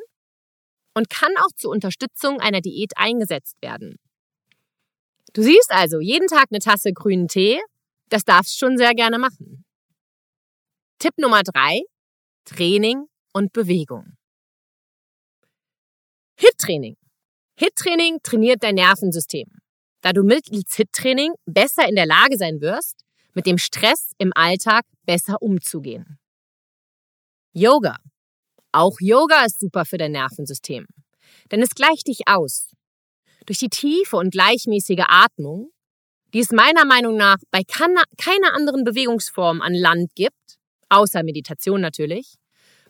und 0.93 1.09
kann 1.09 1.33
auch 1.39 1.53
zur 1.57 1.71
Unterstützung 1.71 2.41
einer 2.41 2.61
Diät 2.61 2.93
eingesetzt 2.97 3.57
werden. 3.63 3.97
Du 5.35 5.43
siehst 5.43 5.71
also 5.71 6.01
jeden 6.01 6.29
Tag 6.29 6.47
eine 6.51 6.61
Tasse 6.61 6.93
grünen 6.93 7.29
Tee, 7.29 7.61
das 8.09 8.25
darfst 8.25 8.59
schon 8.59 8.77
sehr 8.79 8.95
gerne 8.95 9.19
machen. 9.19 9.65
Tipp 10.99 11.15
Nummer 11.19 11.43
drei: 11.43 11.83
Training 12.45 13.07
und 13.33 13.53
Bewegung. 13.53 14.17
HIT-Training. 16.41 16.97
HIT-Training 17.57 18.19
trainiert 18.23 18.63
dein 18.63 18.77
Nervensystem 18.77 19.49
da 20.01 20.13
du 20.13 20.23
mittels 20.23 20.75
HIT-Training 20.75 21.35
besser 21.47 21.89
in 21.89 21.97
der 21.97 22.07
Lage 22.07 22.37
sein 22.37 22.61
wirst, 22.61 23.05
mit 23.35 23.47
dem 23.47 23.59
Stress 23.59 24.13
im 24.19 24.33
Alltag 24.35 24.85
besser 25.05 25.43
umzugehen. 25.43 26.19
Yoga. 27.53 27.99
Auch 28.73 28.97
Yoga 29.01 29.45
ist 29.45 29.61
super 29.61 29.85
für 29.85 29.99
dein 29.99 30.13
Nervensystem, 30.13 30.87
denn 31.51 31.63
es 31.63 31.71
gleicht 31.71 32.07
dich 32.07 32.21
aus. 32.27 32.71
Durch 33.49 33.61
die 33.61 33.71
tiefe 33.71 34.19
und 34.19 34.31
gleichmäßige 34.31 35.07
Atmung, 35.09 35.71
die 36.35 36.41
es 36.41 36.51
meiner 36.51 36.85
Meinung 36.85 37.17
nach 37.17 37.39
bei 37.51 37.63
keiner 37.65 38.55
anderen 38.55 38.85
Bewegungsform 38.85 39.63
an 39.63 39.73
Land 39.73 40.15
gibt, 40.15 40.59
außer 40.91 41.23
Meditation 41.23 41.81
natürlich, 41.81 42.35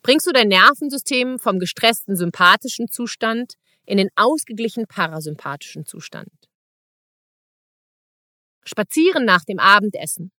bringst 0.02 0.26
du 0.26 0.32
dein 0.32 0.48
Nervensystem 0.48 1.38
vom 1.38 1.60
gestressten 1.60 2.16
sympathischen 2.16 2.88
Zustand 2.88 3.54
in 3.86 3.98
den 3.98 4.08
ausgeglichenen 4.16 4.88
parasympathischen 4.88 5.86
Zustand. 5.86 6.32
Spazieren 8.64 9.24
nach 9.24 9.44
dem 9.44 9.60
Abendessen. 9.60 10.32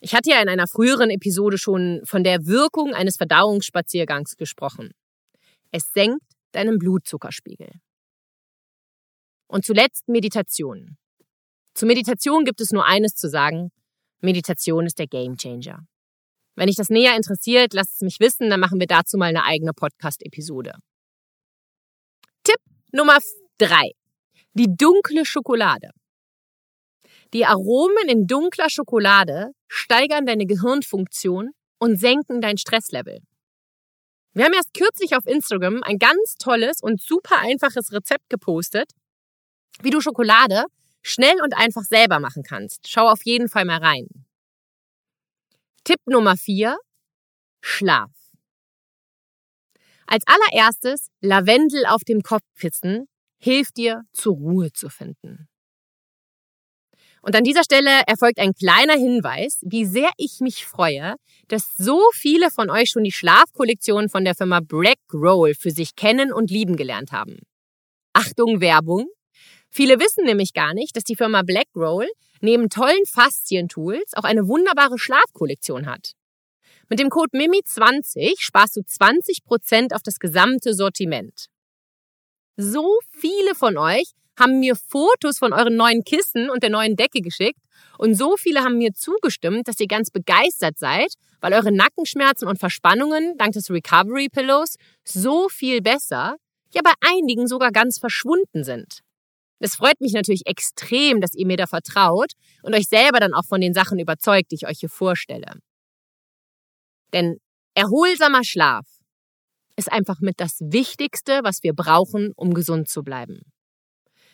Ich 0.00 0.12
hatte 0.12 0.30
ja 0.30 0.42
in 0.42 0.48
einer 0.48 0.66
früheren 0.66 1.08
Episode 1.08 1.56
schon 1.56 2.00
von 2.04 2.24
der 2.24 2.46
Wirkung 2.46 2.94
eines 2.94 3.16
Verdauungsspaziergangs 3.16 4.36
gesprochen. 4.36 4.90
Es 5.70 5.92
senkt 5.92 6.24
deinen 6.50 6.80
Blutzuckerspiegel. 6.80 7.70
Und 9.50 9.64
zuletzt 9.64 10.08
Meditation. 10.08 10.96
Zur 11.74 11.88
Meditation 11.88 12.44
gibt 12.44 12.60
es 12.60 12.70
nur 12.70 12.86
eines 12.86 13.16
zu 13.16 13.28
sagen. 13.28 13.72
Meditation 14.20 14.86
ist 14.86 15.00
der 15.00 15.08
Gamechanger. 15.08 15.80
Wenn 16.54 16.68
dich 16.68 16.76
das 16.76 16.88
näher 16.88 17.16
interessiert, 17.16 17.74
lasst 17.74 17.94
es 17.94 18.00
mich 18.00 18.20
wissen, 18.20 18.48
dann 18.48 18.60
machen 18.60 18.78
wir 18.78 18.86
dazu 18.86 19.18
mal 19.18 19.26
eine 19.26 19.42
eigene 19.42 19.72
Podcast-Episode. 19.72 20.74
Tipp 22.44 22.60
Nummer 22.92 23.18
drei: 23.58 23.90
Die 24.54 24.68
dunkle 24.68 25.24
Schokolade. 25.24 25.90
Die 27.32 27.44
Aromen 27.44 28.08
in 28.08 28.28
dunkler 28.28 28.70
Schokolade 28.70 29.50
steigern 29.66 30.26
deine 30.26 30.46
Gehirnfunktion 30.46 31.50
und 31.80 31.98
senken 31.98 32.40
dein 32.40 32.56
Stresslevel. 32.56 33.18
Wir 34.32 34.44
haben 34.44 34.54
erst 34.54 34.74
kürzlich 34.74 35.16
auf 35.16 35.26
Instagram 35.26 35.82
ein 35.82 35.98
ganz 35.98 36.36
tolles 36.38 36.80
und 36.82 37.02
super 37.02 37.38
einfaches 37.40 37.92
Rezept 37.92 38.28
gepostet, 38.28 38.92
wie 39.82 39.90
du 39.90 40.00
Schokolade 40.00 40.64
schnell 41.02 41.40
und 41.42 41.56
einfach 41.56 41.82
selber 41.82 42.20
machen 42.20 42.42
kannst. 42.42 42.88
Schau 42.88 43.08
auf 43.08 43.24
jeden 43.24 43.48
Fall 43.48 43.64
mal 43.64 43.78
rein. 43.78 44.08
Tipp 45.84 46.00
Nummer 46.06 46.36
vier: 46.36 46.76
Schlaf. 47.60 48.10
Als 50.06 50.24
allererstes 50.26 51.08
Lavendel 51.20 51.86
auf 51.86 52.02
dem 52.02 52.22
Kopfkissen 52.22 53.06
hilft 53.38 53.76
dir, 53.76 54.02
zur 54.12 54.34
Ruhe 54.34 54.72
zu 54.72 54.88
finden. 54.88 55.48
Und 57.22 57.36
an 57.36 57.44
dieser 57.44 57.64
Stelle 57.64 58.02
erfolgt 58.06 58.38
ein 58.38 58.54
kleiner 58.54 58.94
Hinweis, 58.94 59.60
wie 59.62 59.84
sehr 59.84 60.10
ich 60.16 60.40
mich 60.40 60.64
freue, 60.64 61.16
dass 61.48 61.76
so 61.76 62.00
viele 62.14 62.50
von 62.50 62.70
euch 62.70 62.90
schon 62.90 63.04
die 63.04 63.12
Schlafkollektion 63.12 64.08
von 64.08 64.24
der 64.24 64.34
Firma 64.34 64.60
Black 64.60 64.98
Roll 65.12 65.54
für 65.54 65.70
sich 65.70 65.94
kennen 65.96 66.32
und 66.32 66.50
lieben 66.50 66.76
gelernt 66.76 67.12
haben. 67.12 67.38
Achtung 68.14 68.60
Werbung. 68.60 69.06
Viele 69.70 70.00
wissen 70.00 70.24
nämlich 70.24 70.52
gar 70.52 70.74
nicht, 70.74 70.96
dass 70.96 71.04
die 71.04 71.16
Firma 71.16 71.42
Black 71.42 71.68
Roll 71.76 72.08
neben 72.40 72.68
tollen 72.68 73.04
Faszien-Tools 73.06 74.14
auch 74.14 74.24
eine 74.24 74.48
wunderbare 74.48 74.98
Schlafkollektion 74.98 75.86
hat. 75.86 76.12
Mit 76.88 76.98
dem 76.98 77.08
Code 77.08 77.38
MIMI20 77.38 78.34
sparst 78.38 78.76
du 78.76 78.80
20% 78.80 79.94
auf 79.94 80.02
das 80.02 80.18
gesamte 80.18 80.74
Sortiment. 80.74 81.46
So 82.56 82.98
viele 83.12 83.54
von 83.54 83.78
euch 83.78 84.10
haben 84.38 84.58
mir 84.58 84.74
Fotos 84.74 85.38
von 85.38 85.52
euren 85.52 85.76
neuen 85.76 86.02
Kissen 86.02 86.50
und 86.50 86.62
der 86.62 86.70
neuen 86.70 86.96
Decke 86.96 87.20
geschickt 87.20 87.60
und 87.98 88.14
so 88.14 88.36
viele 88.36 88.62
haben 88.62 88.78
mir 88.78 88.92
zugestimmt, 88.92 89.68
dass 89.68 89.78
ihr 89.78 89.86
ganz 89.86 90.10
begeistert 90.10 90.78
seid, 90.78 91.12
weil 91.40 91.52
eure 91.52 91.70
Nackenschmerzen 91.70 92.48
und 92.48 92.58
Verspannungen 92.58 93.36
dank 93.38 93.52
des 93.52 93.70
Recovery 93.70 94.28
Pillows 94.28 94.76
so 95.04 95.48
viel 95.48 95.80
besser, 95.80 96.36
ja 96.74 96.80
bei 96.82 96.92
einigen 97.00 97.46
sogar 97.46 97.70
ganz 97.70 97.98
verschwunden 97.98 98.64
sind. 98.64 99.00
Es 99.60 99.76
freut 99.76 100.00
mich 100.00 100.14
natürlich 100.14 100.46
extrem, 100.46 101.20
dass 101.20 101.34
ihr 101.34 101.46
mir 101.46 101.58
da 101.58 101.66
vertraut 101.66 102.32
und 102.62 102.74
euch 102.74 102.88
selber 102.88 103.20
dann 103.20 103.34
auch 103.34 103.44
von 103.44 103.60
den 103.60 103.74
Sachen 103.74 103.98
überzeugt, 103.98 104.50
die 104.50 104.56
ich 104.56 104.66
euch 104.66 104.80
hier 104.80 104.88
vorstelle. 104.88 105.52
Denn 107.12 107.36
erholsamer 107.74 108.42
Schlaf 108.42 108.86
ist 109.76 109.92
einfach 109.92 110.20
mit 110.20 110.40
das 110.40 110.60
Wichtigste, 110.60 111.40
was 111.42 111.62
wir 111.62 111.74
brauchen, 111.74 112.32
um 112.36 112.54
gesund 112.54 112.88
zu 112.88 113.02
bleiben. 113.02 113.40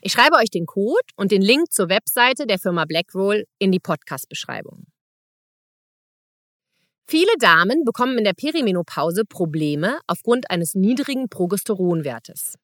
Ich 0.01 0.13
schreibe 0.13 0.37
euch 0.37 0.51
den 0.51 0.67
Code 0.67 1.07
und 1.17 1.33
den 1.33 1.43
Link 1.43 1.73
zur 1.73 1.89
Webseite 1.89 2.47
der 2.47 2.59
Firma 2.59 2.85
Blackroll 2.85 3.45
in 3.59 3.73
die 3.73 3.81
Podcast-Beschreibung. 3.81 4.87
Viele 7.09 7.33
Damen 7.39 7.85
bekommen 7.85 8.19
in 8.19 8.25
der 8.25 8.35
Perimenopause 8.35 9.25
Probleme 9.25 10.01
aufgrund 10.07 10.51
eines 10.51 10.75
niedrigen 10.75 11.29
Progesteronwertes. 11.29 12.55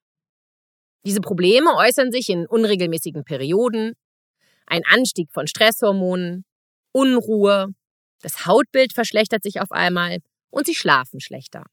Diese 1.04 1.20
Probleme 1.20 1.74
äußern 1.74 2.12
sich 2.12 2.28
in 2.28 2.46
unregelmäßigen 2.46 3.24
Perioden, 3.24 3.94
ein 4.66 4.82
Anstieg 4.86 5.30
von 5.32 5.46
Stresshormonen, 5.46 6.44
Unruhe, 6.92 7.74
das 8.20 8.46
Hautbild 8.46 8.92
verschlechtert 8.92 9.42
sich 9.42 9.60
auf 9.60 9.72
einmal 9.72 10.18
und 10.50 10.66
sie 10.66 10.74
schlafen 10.74 11.20
schlechter. 11.20 11.64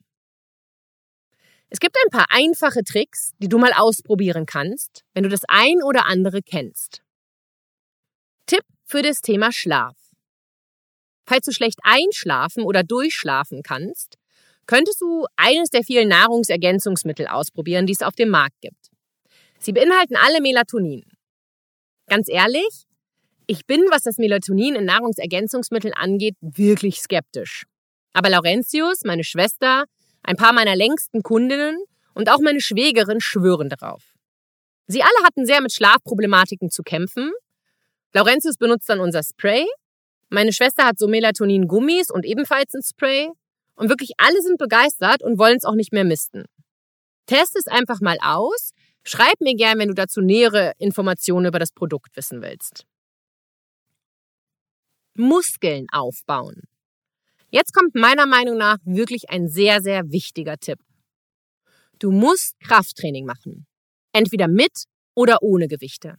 Es 1.69 1.79
gibt 1.79 1.95
ein 2.03 2.09
paar 2.09 2.25
einfache 2.29 2.83
Tricks, 2.83 3.33
die 3.37 3.47
du 3.47 3.59
mal 3.59 3.73
ausprobieren 3.73 4.47
kannst, 4.47 5.03
wenn 5.13 5.23
du 5.23 5.29
das 5.29 5.41
ein 5.47 5.83
oder 5.83 6.07
andere 6.07 6.41
kennst. 6.41 7.03
Tipp 8.47 8.63
für 8.85 9.03
das 9.03 9.21
Thema 9.21 9.51
Schlaf. 9.51 9.95
Falls 11.27 11.45
du 11.45 11.51
schlecht 11.51 11.79
einschlafen 11.83 12.63
oder 12.63 12.81
durchschlafen 12.81 13.61
kannst, 13.61 14.17
könntest 14.65 14.99
du 14.99 15.27
eines 15.35 15.69
der 15.69 15.83
vielen 15.83 16.07
Nahrungsergänzungsmittel 16.07 17.27
ausprobieren, 17.27 17.85
die 17.85 17.93
es 17.93 18.01
auf 18.01 18.15
dem 18.15 18.29
Markt 18.29 18.59
gibt. 18.61 18.78
Sie 19.59 19.73
beinhalten 19.73 20.15
alle 20.15 20.41
Melatonin. 20.41 21.03
Ganz 22.07 22.27
ehrlich, 22.29 22.87
ich 23.45 23.65
bin, 23.65 23.81
was 23.91 24.03
das 24.03 24.17
Melatonin 24.17 24.75
in 24.75 24.85
Nahrungsergänzungsmitteln 24.85 25.93
angeht, 25.93 26.35
wirklich 26.41 27.01
skeptisch. 27.01 27.65
Aber 28.13 28.29
Laurentius, 28.29 29.03
meine 29.03 29.23
Schwester, 29.23 29.83
ein 30.23 30.37
paar 30.37 30.53
meiner 30.53 30.75
längsten 30.75 31.23
Kundinnen 31.23 31.83
und 32.13 32.29
auch 32.29 32.39
meine 32.39 32.61
Schwägerin 32.61 33.19
schwören 33.19 33.69
darauf. 33.69 34.13
Sie 34.87 35.03
alle 35.03 35.25
hatten 35.25 35.45
sehr 35.45 35.61
mit 35.61 35.73
Schlafproblematiken 35.73 36.71
zu 36.71 36.81
kämpfen. 36.81 37.31
Laurentius 38.13 38.57
benutzt 38.57 38.89
dann 38.89 38.99
unser 38.99 39.23
Spray. 39.23 39.65
Meine 40.29 40.53
Schwester 40.53 40.85
hat 40.85 40.97
so 40.97 41.07
Melatonin-Gummis 41.07 42.09
und 42.09 42.25
ebenfalls 42.25 42.73
ein 42.73 42.81
Spray. 42.81 43.29
Und 43.75 43.89
wirklich 43.89 44.11
alle 44.17 44.41
sind 44.41 44.57
begeistert 44.57 45.21
und 45.21 45.37
wollen 45.37 45.57
es 45.57 45.65
auch 45.65 45.75
nicht 45.75 45.93
mehr 45.93 46.03
misten. 46.03 46.45
Test 47.25 47.55
es 47.55 47.67
einfach 47.67 48.01
mal 48.01 48.17
aus 48.21 48.71
Schreib 49.03 49.39
mir 49.39 49.55
gern, 49.55 49.79
wenn 49.79 49.87
du 49.87 49.93
dazu 49.93 50.21
nähere 50.21 50.73
Informationen 50.77 51.47
über 51.47 51.59
das 51.59 51.71
Produkt 51.71 52.15
wissen 52.15 52.41
willst. 52.41 52.85
Muskeln 55.15 55.87
aufbauen. 55.91 56.61
Jetzt 57.49 57.73
kommt 57.73 57.95
meiner 57.95 58.25
Meinung 58.25 58.57
nach 58.57 58.77
wirklich 58.85 59.29
ein 59.29 59.47
sehr, 59.47 59.81
sehr 59.81 60.11
wichtiger 60.11 60.57
Tipp. 60.57 60.79
Du 61.97 62.11
musst 62.11 62.59
Krafttraining 62.59 63.25
machen. 63.25 63.65
Entweder 64.13 64.47
mit 64.47 64.85
oder 65.15 65.41
ohne 65.41 65.67
Gewichte. 65.67 66.15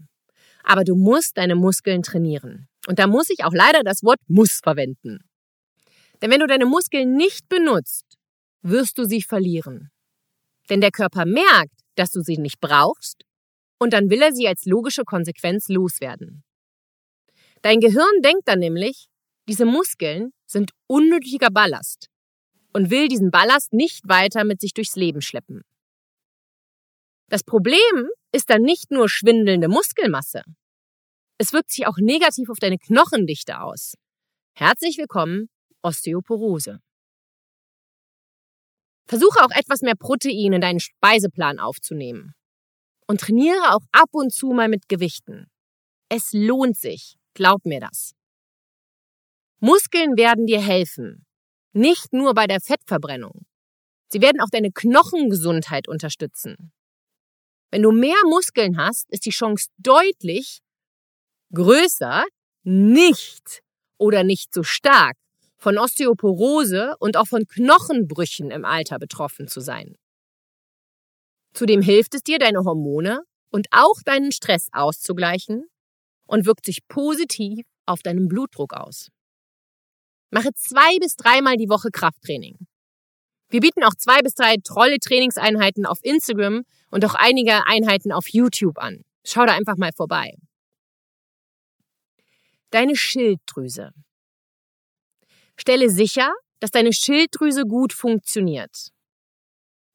Aber 0.62 0.84
du 0.84 0.94
musst 0.94 1.38
deine 1.38 1.54
Muskeln 1.54 2.02
trainieren. 2.02 2.68
Und 2.86 2.98
da 2.98 3.06
muss 3.06 3.30
ich 3.30 3.44
auch 3.44 3.52
leider 3.52 3.82
das 3.82 4.02
Wort 4.02 4.20
muss 4.26 4.60
verwenden. 4.62 5.20
Denn 6.20 6.30
wenn 6.30 6.40
du 6.40 6.46
deine 6.46 6.66
Muskeln 6.66 7.16
nicht 7.16 7.48
benutzt, 7.48 8.18
wirst 8.62 8.98
du 8.98 9.04
sie 9.04 9.22
verlieren. 9.22 9.90
Denn 10.68 10.80
der 10.80 10.90
Körper 10.90 11.24
merkt, 11.24 11.79
dass 12.00 12.10
du 12.10 12.22
sie 12.22 12.38
nicht 12.38 12.60
brauchst 12.60 13.24
und 13.78 13.92
dann 13.92 14.10
will 14.10 14.22
er 14.22 14.32
sie 14.32 14.48
als 14.48 14.64
logische 14.64 15.04
Konsequenz 15.04 15.68
loswerden. 15.68 16.42
Dein 17.62 17.80
Gehirn 17.80 18.22
denkt 18.22 18.48
dann 18.48 18.58
nämlich, 18.58 19.08
diese 19.48 19.66
Muskeln 19.66 20.32
sind 20.46 20.70
unnötiger 20.86 21.50
Ballast 21.50 22.08
und 22.72 22.90
will 22.90 23.08
diesen 23.08 23.30
Ballast 23.30 23.72
nicht 23.72 24.08
weiter 24.08 24.44
mit 24.44 24.60
sich 24.60 24.72
durchs 24.72 24.96
Leben 24.96 25.20
schleppen. 25.20 25.62
Das 27.28 27.44
Problem 27.44 28.08
ist 28.32 28.48
dann 28.48 28.62
nicht 28.62 28.90
nur 28.90 29.08
schwindelnde 29.08 29.68
Muskelmasse. 29.68 30.42
Es 31.38 31.52
wirkt 31.52 31.70
sich 31.70 31.86
auch 31.86 31.98
negativ 31.98 32.48
auf 32.48 32.58
deine 32.58 32.78
Knochendichte 32.78 33.60
aus. 33.60 33.94
Herzlich 34.54 34.98
willkommen, 34.98 35.48
Osteoporose. 35.82 36.80
Versuche 39.10 39.44
auch 39.44 39.50
etwas 39.50 39.82
mehr 39.82 39.96
Protein 39.96 40.52
in 40.52 40.60
deinen 40.60 40.78
Speiseplan 40.78 41.58
aufzunehmen. 41.58 42.32
Und 43.08 43.20
trainiere 43.20 43.74
auch 43.74 43.84
ab 43.90 44.10
und 44.12 44.32
zu 44.32 44.52
mal 44.52 44.68
mit 44.68 44.88
Gewichten. 44.88 45.50
Es 46.08 46.32
lohnt 46.32 46.76
sich, 46.76 47.16
glaub 47.34 47.64
mir 47.64 47.80
das. 47.80 48.14
Muskeln 49.58 50.16
werden 50.16 50.46
dir 50.46 50.60
helfen. 50.60 51.26
Nicht 51.72 52.12
nur 52.12 52.34
bei 52.34 52.46
der 52.46 52.60
Fettverbrennung. 52.60 53.46
Sie 54.12 54.20
werden 54.20 54.40
auch 54.40 54.48
deine 54.48 54.70
Knochengesundheit 54.70 55.88
unterstützen. 55.88 56.72
Wenn 57.72 57.82
du 57.82 57.90
mehr 57.90 58.22
Muskeln 58.26 58.78
hast, 58.78 59.10
ist 59.10 59.26
die 59.26 59.30
Chance 59.30 59.70
deutlich 59.78 60.60
größer, 61.52 62.22
nicht 62.62 63.64
oder 63.98 64.22
nicht 64.22 64.54
so 64.54 64.62
stark 64.62 65.16
von 65.60 65.78
Osteoporose 65.78 66.96
und 66.98 67.16
auch 67.16 67.26
von 67.26 67.46
Knochenbrüchen 67.46 68.50
im 68.50 68.64
Alter 68.64 68.98
betroffen 68.98 69.46
zu 69.46 69.60
sein. 69.60 69.94
Zudem 71.52 71.82
hilft 71.82 72.14
es 72.14 72.22
dir, 72.22 72.38
deine 72.38 72.60
Hormone 72.64 73.22
und 73.50 73.66
auch 73.70 74.02
deinen 74.04 74.32
Stress 74.32 74.68
auszugleichen 74.72 75.64
und 76.26 76.46
wirkt 76.46 76.64
sich 76.64 76.86
positiv 76.88 77.66
auf 77.86 78.00
deinen 78.02 78.28
Blutdruck 78.28 78.72
aus. 78.72 79.08
Mache 80.30 80.50
zwei 80.54 80.98
bis 80.98 81.16
dreimal 81.16 81.56
die 81.56 81.68
Woche 81.68 81.90
Krafttraining. 81.90 82.56
Wir 83.50 83.60
bieten 83.60 83.82
auch 83.82 83.94
zwei 83.96 84.22
bis 84.22 84.34
drei 84.34 84.56
tolle 84.62 84.98
Trainingseinheiten 84.98 85.84
auf 85.84 85.98
Instagram 86.02 86.62
und 86.90 87.04
auch 87.04 87.14
einige 87.16 87.66
Einheiten 87.66 88.12
auf 88.12 88.28
YouTube 88.28 88.78
an. 88.78 89.04
Schau 89.24 89.44
da 89.44 89.54
einfach 89.54 89.76
mal 89.76 89.92
vorbei. 89.92 90.36
Deine 92.70 92.94
Schilddrüse. 92.94 93.92
Stelle 95.60 95.90
sicher, 95.90 96.32
dass 96.60 96.70
deine 96.70 96.92
Schilddrüse 96.92 97.64
gut 97.64 97.92
funktioniert. 97.92 98.88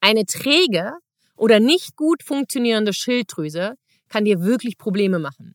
Eine 0.00 0.24
träge 0.24 0.92
oder 1.36 1.60
nicht 1.60 1.96
gut 1.96 2.22
funktionierende 2.22 2.92
Schilddrüse 2.92 3.74
kann 4.08 4.24
dir 4.24 4.42
wirklich 4.42 4.78
Probleme 4.78 5.18
machen. 5.18 5.54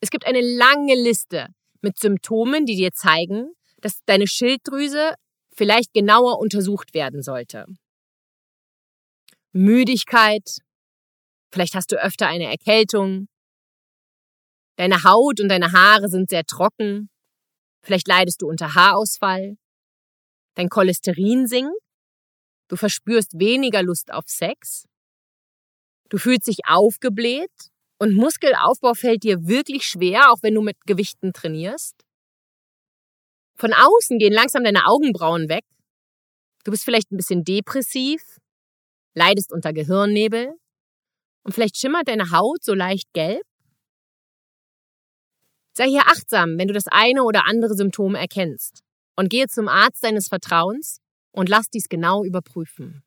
Es 0.00 0.10
gibt 0.10 0.26
eine 0.26 0.40
lange 0.40 0.94
Liste 0.94 1.48
mit 1.80 1.98
Symptomen, 1.98 2.66
die 2.66 2.76
dir 2.76 2.92
zeigen, 2.92 3.52
dass 3.80 3.98
deine 4.06 4.26
Schilddrüse 4.26 5.14
vielleicht 5.52 5.92
genauer 5.92 6.38
untersucht 6.38 6.94
werden 6.94 7.22
sollte. 7.22 7.66
Müdigkeit, 9.52 10.58
vielleicht 11.50 11.74
hast 11.74 11.90
du 11.90 12.00
öfter 12.00 12.28
eine 12.28 12.44
Erkältung, 12.44 13.26
deine 14.76 15.02
Haut 15.02 15.40
und 15.40 15.48
deine 15.48 15.72
Haare 15.72 16.08
sind 16.08 16.30
sehr 16.30 16.44
trocken, 16.44 17.10
vielleicht 17.82 18.08
leidest 18.08 18.42
du 18.42 18.48
unter 18.48 18.74
Haarausfall, 18.74 19.56
dein 20.54 20.68
Cholesterin 20.68 21.46
sinkt, 21.46 21.76
du 22.68 22.76
verspürst 22.76 23.38
weniger 23.38 23.82
Lust 23.82 24.12
auf 24.12 24.24
Sex, 24.26 24.86
du 26.08 26.18
fühlst 26.18 26.46
dich 26.46 26.66
aufgebläht 26.66 27.70
und 27.98 28.14
Muskelaufbau 28.14 28.94
fällt 28.94 29.24
dir 29.24 29.46
wirklich 29.46 29.84
schwer, 29.84 30.30
auch 30.30 30.42
wenn 30.42 30.54
du 30.54 30.62
mit 30.62 30.76
Gewichten 30.86 31.32
trainierst. 31.32 31.94
Von 33.56 33.72
außen 33.72 34.18
gehen 34.18 34.32
langsam 34.32 34.62
deine 34.62 34.86
Augenbrauen 34.86 35.48
weg. 35.48 35.64
Du 36.64 36.70
bist 36.70 36.84
vielleicht 36.84 37.10
ein 37.10 37.16
bisschen 37.16 37.42
depressiv, 37.42 38.22
leidest 39.14 39.52
unter 39.52 39.72
Gehirnnebel 39.72 40.54
und 41.42 41.52
vielleicht 41.52 41.76
schimmert 41.76 42.08
deine 42.08 42.30
Haut 42.30 42.62
so 42.62 42.74
leicht 42.74 43.12
gelb. 43.14 43.42
Sei 45.78 45.86
hier 45.86 46.08
achtsam, 46.08 46.58
wenn 46.58 46.66
du 46.66 46.74
das 46.74 46.88
eine 46.88 47.22
oder 47.22 47.46
andere 47.46 47.76
Symptom 47.76 48.16
erkennst 48.16 48.82
und 49.14 49.30
gehe 49.30 49.46
zum 49.46 49.68
Arzt 49.68 50.02
deines 50.02 50.26
Vertrauens 50.26 50.98
und 51.30 51.48
lass 51.48 51.70
dies 51.70 51.88
genau 51.88 52.24
überprüfen. 52.24 53.04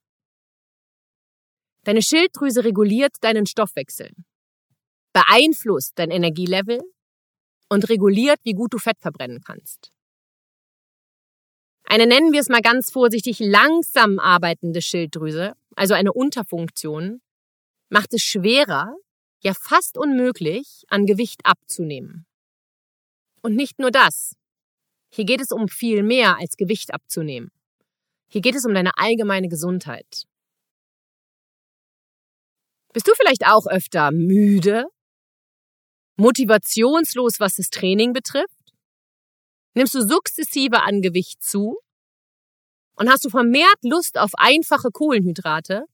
Deine 1.83 2.01
Schilddrüse 2.01 2.63
reguliert 2.63 3.11
deinen 3.19 3.45
Stoffwechsel, 3.45 4.13
beeinflusst 5.11 5.99
dein 5.99 6.11
Energielevel 6.11 6.79
und 7.67 7.89
reguliert, 7.89 8.39
wie 8.43 8.53
gut 8.53 8.73
du 8.73 8.77
Fett 8.77 9.01
verbrennen 9.01 9.41
kannst. 9.45 9.91
Eine 11.83 12.07
nennen 12.07 12.31
wir 12.31 12.39
es 12.39 12.47
mal 12.47 12.61
ganz 12.61 12.89
vorsichtig 12.89 13.39
langsam 13.39 14.17
arbeitende 14.17 14.81
Schilddrüse, 14.81 15.55
also 15.75 15.93
eine 15.93 16.13
Unterfunktion, 16.13 17.21
macht 17.89 18.13
es 18.13 18.21
schwerer, 18.21 18.95
ja 19.43 19.53
fast 19.53 19.97
unmöglich, 19.97 20.85
an 20.87 21.05
Gewicht 21.05 21.41
abzunehmen. 21.43 22.25
Und 23.41 23.55
nicht 23.55 23.79
nur 23.79 23.91
das. 23.91 24.35
Hier 25.13 25.25
geht 25.25 25.41
es 25.41 25.51
um 25.51 25.67
viel 25.67 26.03
mehr 26.03 26.37
als 26.37 26.55
Gewicht 26.55 26.93
abzunehmen. 26.93 27.51
Hier 28.29 28.41
geht 28.41 28.55
es 28.55 28.65
um 28.65 28.73
deine 28.73 28.91
allgemeine 28.97 29.49
Gesundheit. 29.49 30.23
Bist 32.93 33.07
du 33.07 33.13
vielleicht 33.15 33.45
auch 33.45 33.67
öfter 33.67 34.11
müde? 34.11 34.85
Motivationslos, 36.17 37.39
was 37.39 37.55
das 37.55 37.69
Training 37.69 38.13
betrifft? 38.13 38.73
Nimmst 39.73 39.95
du 39.95 40.01
sukzessive 40.01 40.81
an 40.81 41.01
Gewicht 41.01 41.41
zu? 41.41 41.77
Und 42.95 43.09
hast 43.09 43.25
du 43.25 43.29
vermehrt 43.29 43.79
Lust 43.83 44.17
auf 44.17 44.31
einfache 44.35 44.91
Kohlenhydrate? 44.91 45.85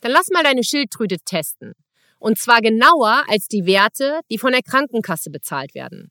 Dann 0.00 0.12
lass 0.12 0.28
mal 0.28 0.44
deine 0.44 0.62
Schilddrüse 0.62 1.16
testen. 1.24 1.72
Und 2.18 2.38
zwar 2.38 2.60
genauer 2.60 3.24
als 3.28 3.46
die 3.46 3.66
Werte, 3.66 4.20
die 4.30 4.38
von 4.38 4.52
der 4.52 4.62
Krankenkasse 4.62 5.30
bezahlt 5.30 5.74
werden. 5.74 6.10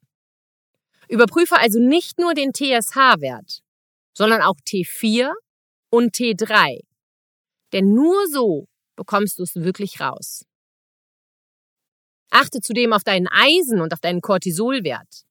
Überprüfe 1.10 1.58
also 1.58 1.80
nicht 1.80 2.20
nur 2.20 2.34
den 2.34 2.54
TSH-Wert, 2.54 3.62
sondern 4.14 4.42
auch 4.42 4.56
T4 4.68 5.32
und 5.90 6.16
T3. 6.16 6.82
Denn 7.74 7.94
nur 7.94 8.28
so 8.28 8.68
bekommst 8.96 9.40
du 9.40 9.44
es 9.44 9.56
wirklich 9.56 10.00
raus. 10.00 10.46
Achte 12.30 12.60
zudem 12.60 12.94
auf 12.94 13.04
deinen 13.04 13.28
Eisen 13.28 13.80
und 13.80 13.94
auf 13.94 14.00
deinen 14.00 14.22
Cortisolwert. 14.22 15.24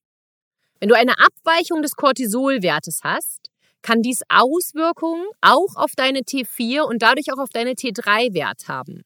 Wenn 0.81 0.89
du 0.89 0.97
eine 0.97 1.19
Abweichung 1.19 1.83
des 1.83 1.93
Cortisolwertes 1.93 3.01
hast, 3.03 3.51
kann 3.83 4.03
dies 4.03 4.23
Auswirkungen 4.29 5.27
auch 5.41 5.77
auf 5.77 5.93
deine 5.95 6.21
T4 6.21 6.83
und 6.83 7.03
dadurch 7.03 7.33
auch 7.33 7.39
auf 7.39 7.51
deine 7.51 7.73
T3-Wert 7.73 8.69
haben. 8.69 9.05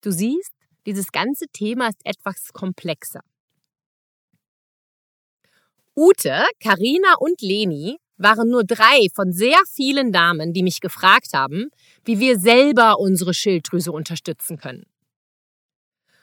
Du 0.00 0.10
siehst, 0.10 0.52
dieses 0.86 1.12
ganze 1.12 1.46
Thema 1.52 1.88
ist 1.88 2.00
etwas 2.04 2.52
komplexer. 2.52 3.20
Ute, 5.96 6.44
Karina 6.60 7.14
und 7.18 7.40
Leni 7.40 7.98
waren 8.16 8.48
nur 8.48 8.64
drei 8.64 9.06
von 9.14 9.32
sehr 9.32 9.58
vielen 9.72 10.12
Damen, 10.12 10.52
die 10.52 10.62
mich 10.62 10.80
gefragt 10.80 11.32
haben, 11.32 11.70
wie 12.04 12.20
wir 12.20 12.38
selber 12.38 12.98
unsere 12.98 13.34
Schilddrüse 13.34 13.92
unterstützen 13.92 14.58
können. 14.58 14.84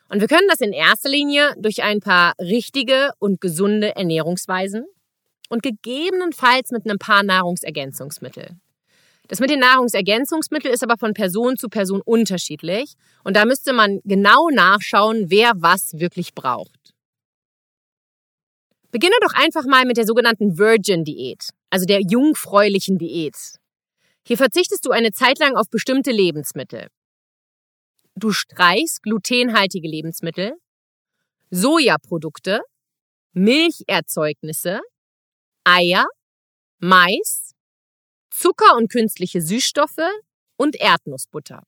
Und 0.10 0.20
wir 0.20 0.28
können 0.28 0.48
das 0.50 0.60
in 0.60 0.74
erster 0.74 1.10
Linie 1.10 1.54
durch 1.58 1.84
ein 1.84 2.02
paar 2.02 2.34
richtige 2.38 3.12
und 3.20 3.40
gesunde 3.40 3.96
Ernährungsweisen 3.96 4.86
und 5.50 5.64
gegebenenfalls 5.64 6.72
mit 6.72 6.86
einem 6.86 7.00
paar 7.00 7.24
Nahrungsergänzungsmittel. 7.24 8.58
Das 9.32 9.40
mit 9.40 9.50
den 9.50 9.62
Nahrungsergänzungsmitteln 9.62 10.74
ist 10.74 10.84
aber 10.84 10.98
von 10.98 11.14
Person 11.14 11.56
zu 11.56 11.70
Person 11.70 12.02
unterschiedlich 12.04 12.96
und 13.24 13.38
da 13.38 13.46
müsste 13.46 13.72
man 13.72 14.02
genau 14.04 14.50
nachschauen, 14.50 15.30
wer 15.30 15.54
was 15.56 15.94
wirklich 15.94 16.36
braucht. 16.36 16.94
Beginne 18.92 19.16
doch 19.22 19.34
einfach 19.34 19.64
mal 19.64 19.86
mit 19.86 19.96
der 19.96 20.06
sogenannten 20.06 20.58
Virgin-Diät, 20.58 21.52
also 21.70 21.86
der 21.86 22.02
jungfräulichen 22.02 22.98
Diät. 22.98 23.38
Hier 24.28 24.36
verzichtest 24.36 24.86
du 24.86 24.92
eine 24.92 25.14
Zeit 25.14 25.40
lang 25.40 25.56
auf 25.56 25.70
bestimmte 25.70 26.12
Lebensmittel. 26.12 26.88
Du 28.16 28.34
streichst 28.34 29.02
glutenhaltige 29.02 29.88
Lebensmittel, 29.88 30.56
Sojaprodukte, 31.52 32.60
Milcherzeugnisse, 33.32 34.82
Eier, 35.64 36.06
Mais, 36.80 37.51
Zucker 38.32 38.76
und 38.76 38.90
künstliche 38.90 39.42
Süßstoffe 39.42 40.10
und 40.58 40.76
Erdnussbutter. 40.76 41.64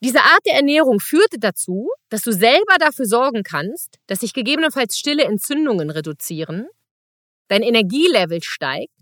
Diese 0.00 0.20
Art 0.20 0.44
der 0.44 0.54
Ernährung 0.54 1.00
führte 1.00 1.38
dazu, 1.38 1.90
dass 2.10 2.22
du 2.22 2.32
selber 2.32 2.76
dafür 2.78 3.06
sorgen 3.06 3.42
kannst, 3.42 3.98
dass 4.06 4.20
sich 4.20 4.34
gegebenenfalls 4.34 4.98
stille 4.98 5.24
Entzündungen 5.24 5.88
reduzieren, 5.88 6.66
dein 7.48 7.62
Energielevel 7.62 8.42
steigt, 8.42 8.92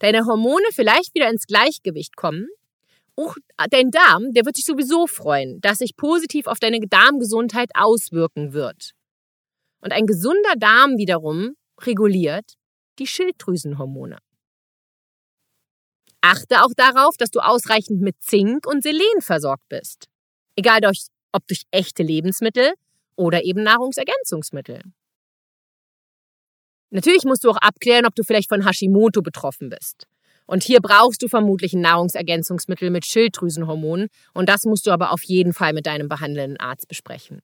deine 0.00 0.26
Hormone 0.26 0.66
vielleicht 0.72 1.14
wieder 1.14 1.30
ins 1.30 1.46
Gleichgewicht 1.46 2.16
kommen 2.16 2.48
auch 3.20 3.34
dein 3.70 3.90
Darm, 3.90 4.32
der 4.32 4.44
wird 4.44 4.56
sich 4.56 4.64
sowieso 4.64 5.06
freuen, 5.06 5.60
dass 5.60 5.78
sich 5.78 5.96
positiv 5.96 6.46
auf 6.46 6.58
deine 6.58 6.80
Darmgesundheit 6.80 7.70
auswirken 7.74 8.52
wird. 8.52 8.92
Und 9.80 9.92
ein 9.92 10.06
gesunder 10.06 10.54
Darm 10.56 10.96
wiederum 10.96 11.54
reguliert 11.80 12.54
die 12.98 13.06
Schilddrüsenhormone. 13.06 14.18
Achte 16.20 16.62
auch 16.62 16.72
darauf, 16.76 17.16
dass 17.16 17.30
du 17.30 17.40
ausreichend 17.40 18.00
mit 18.00 18.22
Zink 18.22 18.66
und 18.66 18.82
Selen 18.82 19.20
versorgt 19.20 19.68
bist. 19.68 20.06
Egal 20.56 20.80
durch, 20.80 21.06
ob 21.32 21.46
durch 21.46 21.62
echte 21.70 22.02
Lebensmittel 22.02 22.74
oder 23.16 23.44
eben 23.44 23.62
Nahrungsergänzungsmittel. 23.62 24.82
Natürlich 26.90 27.24
musst 27.24 27.44
du 27.44 27.50
auch 27.50 27.56
abklären, 27.56 28.04
ob 28.04 28.14
du 28.14 28.22
vielleicht 28.22 28.48
von 28.48 28.66
Hashimoto 28.66 29.22
betroffen 29.22 29.70
bist. 29.70 30.06
Und 30.46 30.64
hier 30.64 30.80
brauchst 30.80 31.22
du 31.22 31.28
vermutlich 31.28 31.74
ein 31.74 31.80
Nahrungsergänzungsmittel 31.80 32.90
mit 32.90 33.06
Schilddrüsenhormonen 33.06 34.08
und 34.34 34.48
das 34.48 34.64
musst 34.64 34.86
du 34.86 34.90
aber 34.90 35.12
auf 35.12 35.22
jeden 35.22 35.52
Fall 35.52 35.72
mit 35.72 35.86
deinem 35.86 36.08
behandelnden 36.08 36.58
Arzt 36.58 36.88
besprechen. 36.88 37.40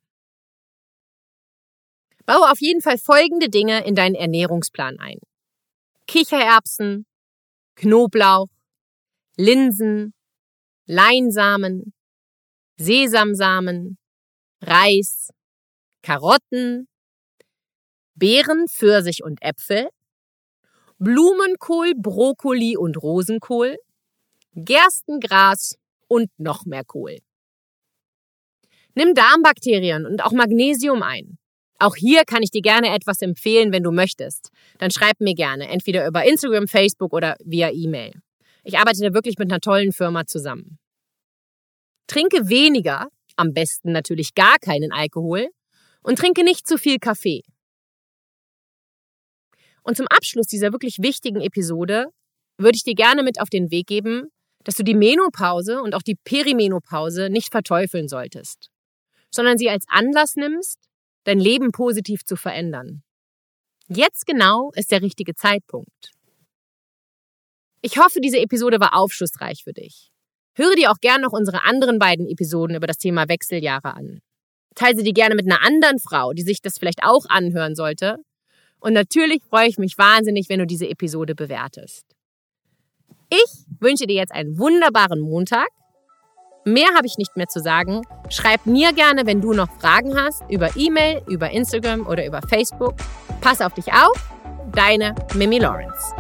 Baue 2.25 2.51
auf 2.51 2.61
jeden 2.61 2.81
Fall 2.81 2.99
folgende 2.99 3.49
Dinge 3.49 3.87
in 3.87 3.95
deinen 3.95 4.17
Ernährungsplan 4.17 4.99
ein. 4.99 5.21
Kichererbsen, 6.09 7.07
Knoblauch, 7.77 8.49
Linsen, 9.37 10.15
Leinsamen, 10.87 11.93
Sesamsamen, 12.79 13.99
Reis, 14.63 15.31
Karotten, 16.03 16.89
Beeren, 18.15 18.67
Pfirsich 18.69 19.23
und 19.23 19.43
Äpfel, 19.43 19.89
Blumenkohl, 20.99 21.93
Brokkoli 21.95 22.77
und 22.77 22.97
Rosenkohl, 22.97 23.77
Gerstengras 24.55 25.77
und 26.09 26.31
noch 26.39 26.65
mehr 26.65 26.85
Kohl. 26.85 27.19
Nimm 28.95 29.15
Darmbakterien 29.15 30.07
und 30.07 30.25
auch 30.25 30.33
Magnesium 30.33 31.03
ein. 31.03 31.39
Auch 31.79 31.97
hier 31.97 32.25
kann 32.25 32.43
ich 32.43 32.51
dir 32.51 32.63
gerne 32.63 32.95
etwas 32.95 33.21
empfehlen, 33.21 33.71
wenn 33.73 33.83
du 33.83 33.91
möchtest. 33.91 34.51
Dann 34.79 34.91
schreib 34.91 35.21
mir 35.21 35.35
gerne, 35.35 35.69
entweder 35.69 36.07
über 36.07 36.25
Instagram, 36.25 36.69
Facebook 36.69 37.13
oder 37.13 37.37
via 37.45 37.71
E-Mail. 37.71 38.13
Ich 38.67 38.77
arbeite 38.79 39.01
da 39.01 39.15
wirklich 39.15 39.39
mit 39.39 39.49
einer 39.49 39.61
tollen 39.61 39.93
Firma 39.93 40.27
zusammen. 40.27 40.81
Trinke 42.09 42.49
weniger, 42.49 43.07
am 43.37 43.53
besten 43.53 43.93
natürlich 43.93 44.35
gar 44.35 44.59
keinen 44.59 44.91
Alkohol 44.91 45.47
und 46.03 46.19
trinke 46.19 46.43
nicht 46.43 46.67
zu 46.67 46.77
viel 46.77 46.99
Kaffee. 46.99 47.43
Und 49.85 49.97
zum 49.97 50.09
Abschluss 50.09 50.49
dieser 50.49 50.73
wirklich 50.73 50.97
wichtigen 50.99 51.41
Episode 51.41 52.09
würde 52.59 52.75
ich 52.75 52.83
dir 52.83 52.97
gerne 52.97 53.23
mit 53.23 53.41
auf 53.41 53.51
den 53.51 53.71
Weg 53.71 53.87
geben, 53.87 54.33
dass 54.65 54.75
du 54.75 54.83
die 54.83 54.97
Menopause 54.97 55.81
und 55.81 55.95
auch 55.95 56.03
die 56.03 56.17
Perimenopause 56.17 57.31
nicht 57.31 57.53
verteufeln 57.53 58.09
solltest, 58.09 58.71
sondern 59.31 59.59
sie 59.59 59.71
als 59.71 59.85
Anlass 59.89 60.35
nimmst, 60.35 60.81
dein 61.23 61.39
Leben 61.39 61.71
positiv 61.71 62.25
zu 62.25 62.35
verändern. 62.35 63.05
Jetzt 63.87 64.27
genau 64.27 64.73
ist 64.75 64.91
der 64.91 65.03
richtige 65.03 65.37
Zeitpunkt. 65.37 66.16
Ich 67.83 67.99
hoffe, 67.99 68.21
diese 68.21 68.39
Episode 68.39 68.81
war 68.81 68.95
aufschlussreich 68.95 69.63
für 69.65 69.73
dich. 69.73 70.11
Höre 70.55 70.75
dir 70.75 70.91
auch 70.91 71.01
gerne 71.01 71.23
noch 71.23 71.33
unsere 71.33 71.65
anderen 71.65 71.99
beiden 71.99 72.27
Episoden 72.27 72.77
über 72.77 72.87
das 72.87 72.99
Thema 72.99 73.29
Wechseljahre 73.29 73.95
an. 73.95 74.21
Teile 74.75 74.97
sie 74.97 75.05
dir 75.05 75.13
gerne 75.13 75.35
mit 75.35 75.47
einer 75.47 75.63
anderen 75.63 75.99
Frau, 75.99 76.33
die 76.33 76.43
sich 76.43 76.63
das 76.63 76.79
vielleicht 76.79 77.03
auch 77.03 77.27
anhören 77.29 77.75
sollte. 77.75 78.19
Und 78.81 78.93
natürlich 78.93 79.43
freue 79.49 79.69
ich 79.69 79.79
mich 79.79 79.99
wahnsinnig, 79.99 80.49
wenn 80.49 80.59
du 80.59 80.67
diese 80.67 80.89
Episode 80.89 81.35
bewertest. 81.35 82.05
Ich 83.29 83.67
wünsche 83.81 84.07
dir 84.07 84.17
jetzt 84.17 84.33
einen 84.33 84.59
wunderbaren 84.59 85.21
Montag. 85.21 85.69
Mehr 86.65 86.89
habe 86.95 87.07
ich 87.07 87.17
nicht 87.19 87.37
mehr 87.37 87.49
zu 87.49 87.61
sagen. 87.61 88.03
Schreib 88.29 88.67
mir 88.67 88.93
gerne, 88.93 89.27
wenn 89.27 89.41
du 89.41 89.53
noch 89.53 89.71
Fragen 89.81 90.17
hast, 90.17 90.43
über 90.51 90.77
E-Mail, 90.77 91.23
über 91.29 91.51
Instagram 91.51 92.07
oder 92.07 92.27
über 92.27 92.43
Facebook. 92.43 92.95
Pass 93.41 93.61
auf 93.61 93.75
dich 93.75 93.93
auf. 93.93 94.31
Deine 94.73 95.15
Mimi 95.35 95.59
Lawrence. 95.59 96.15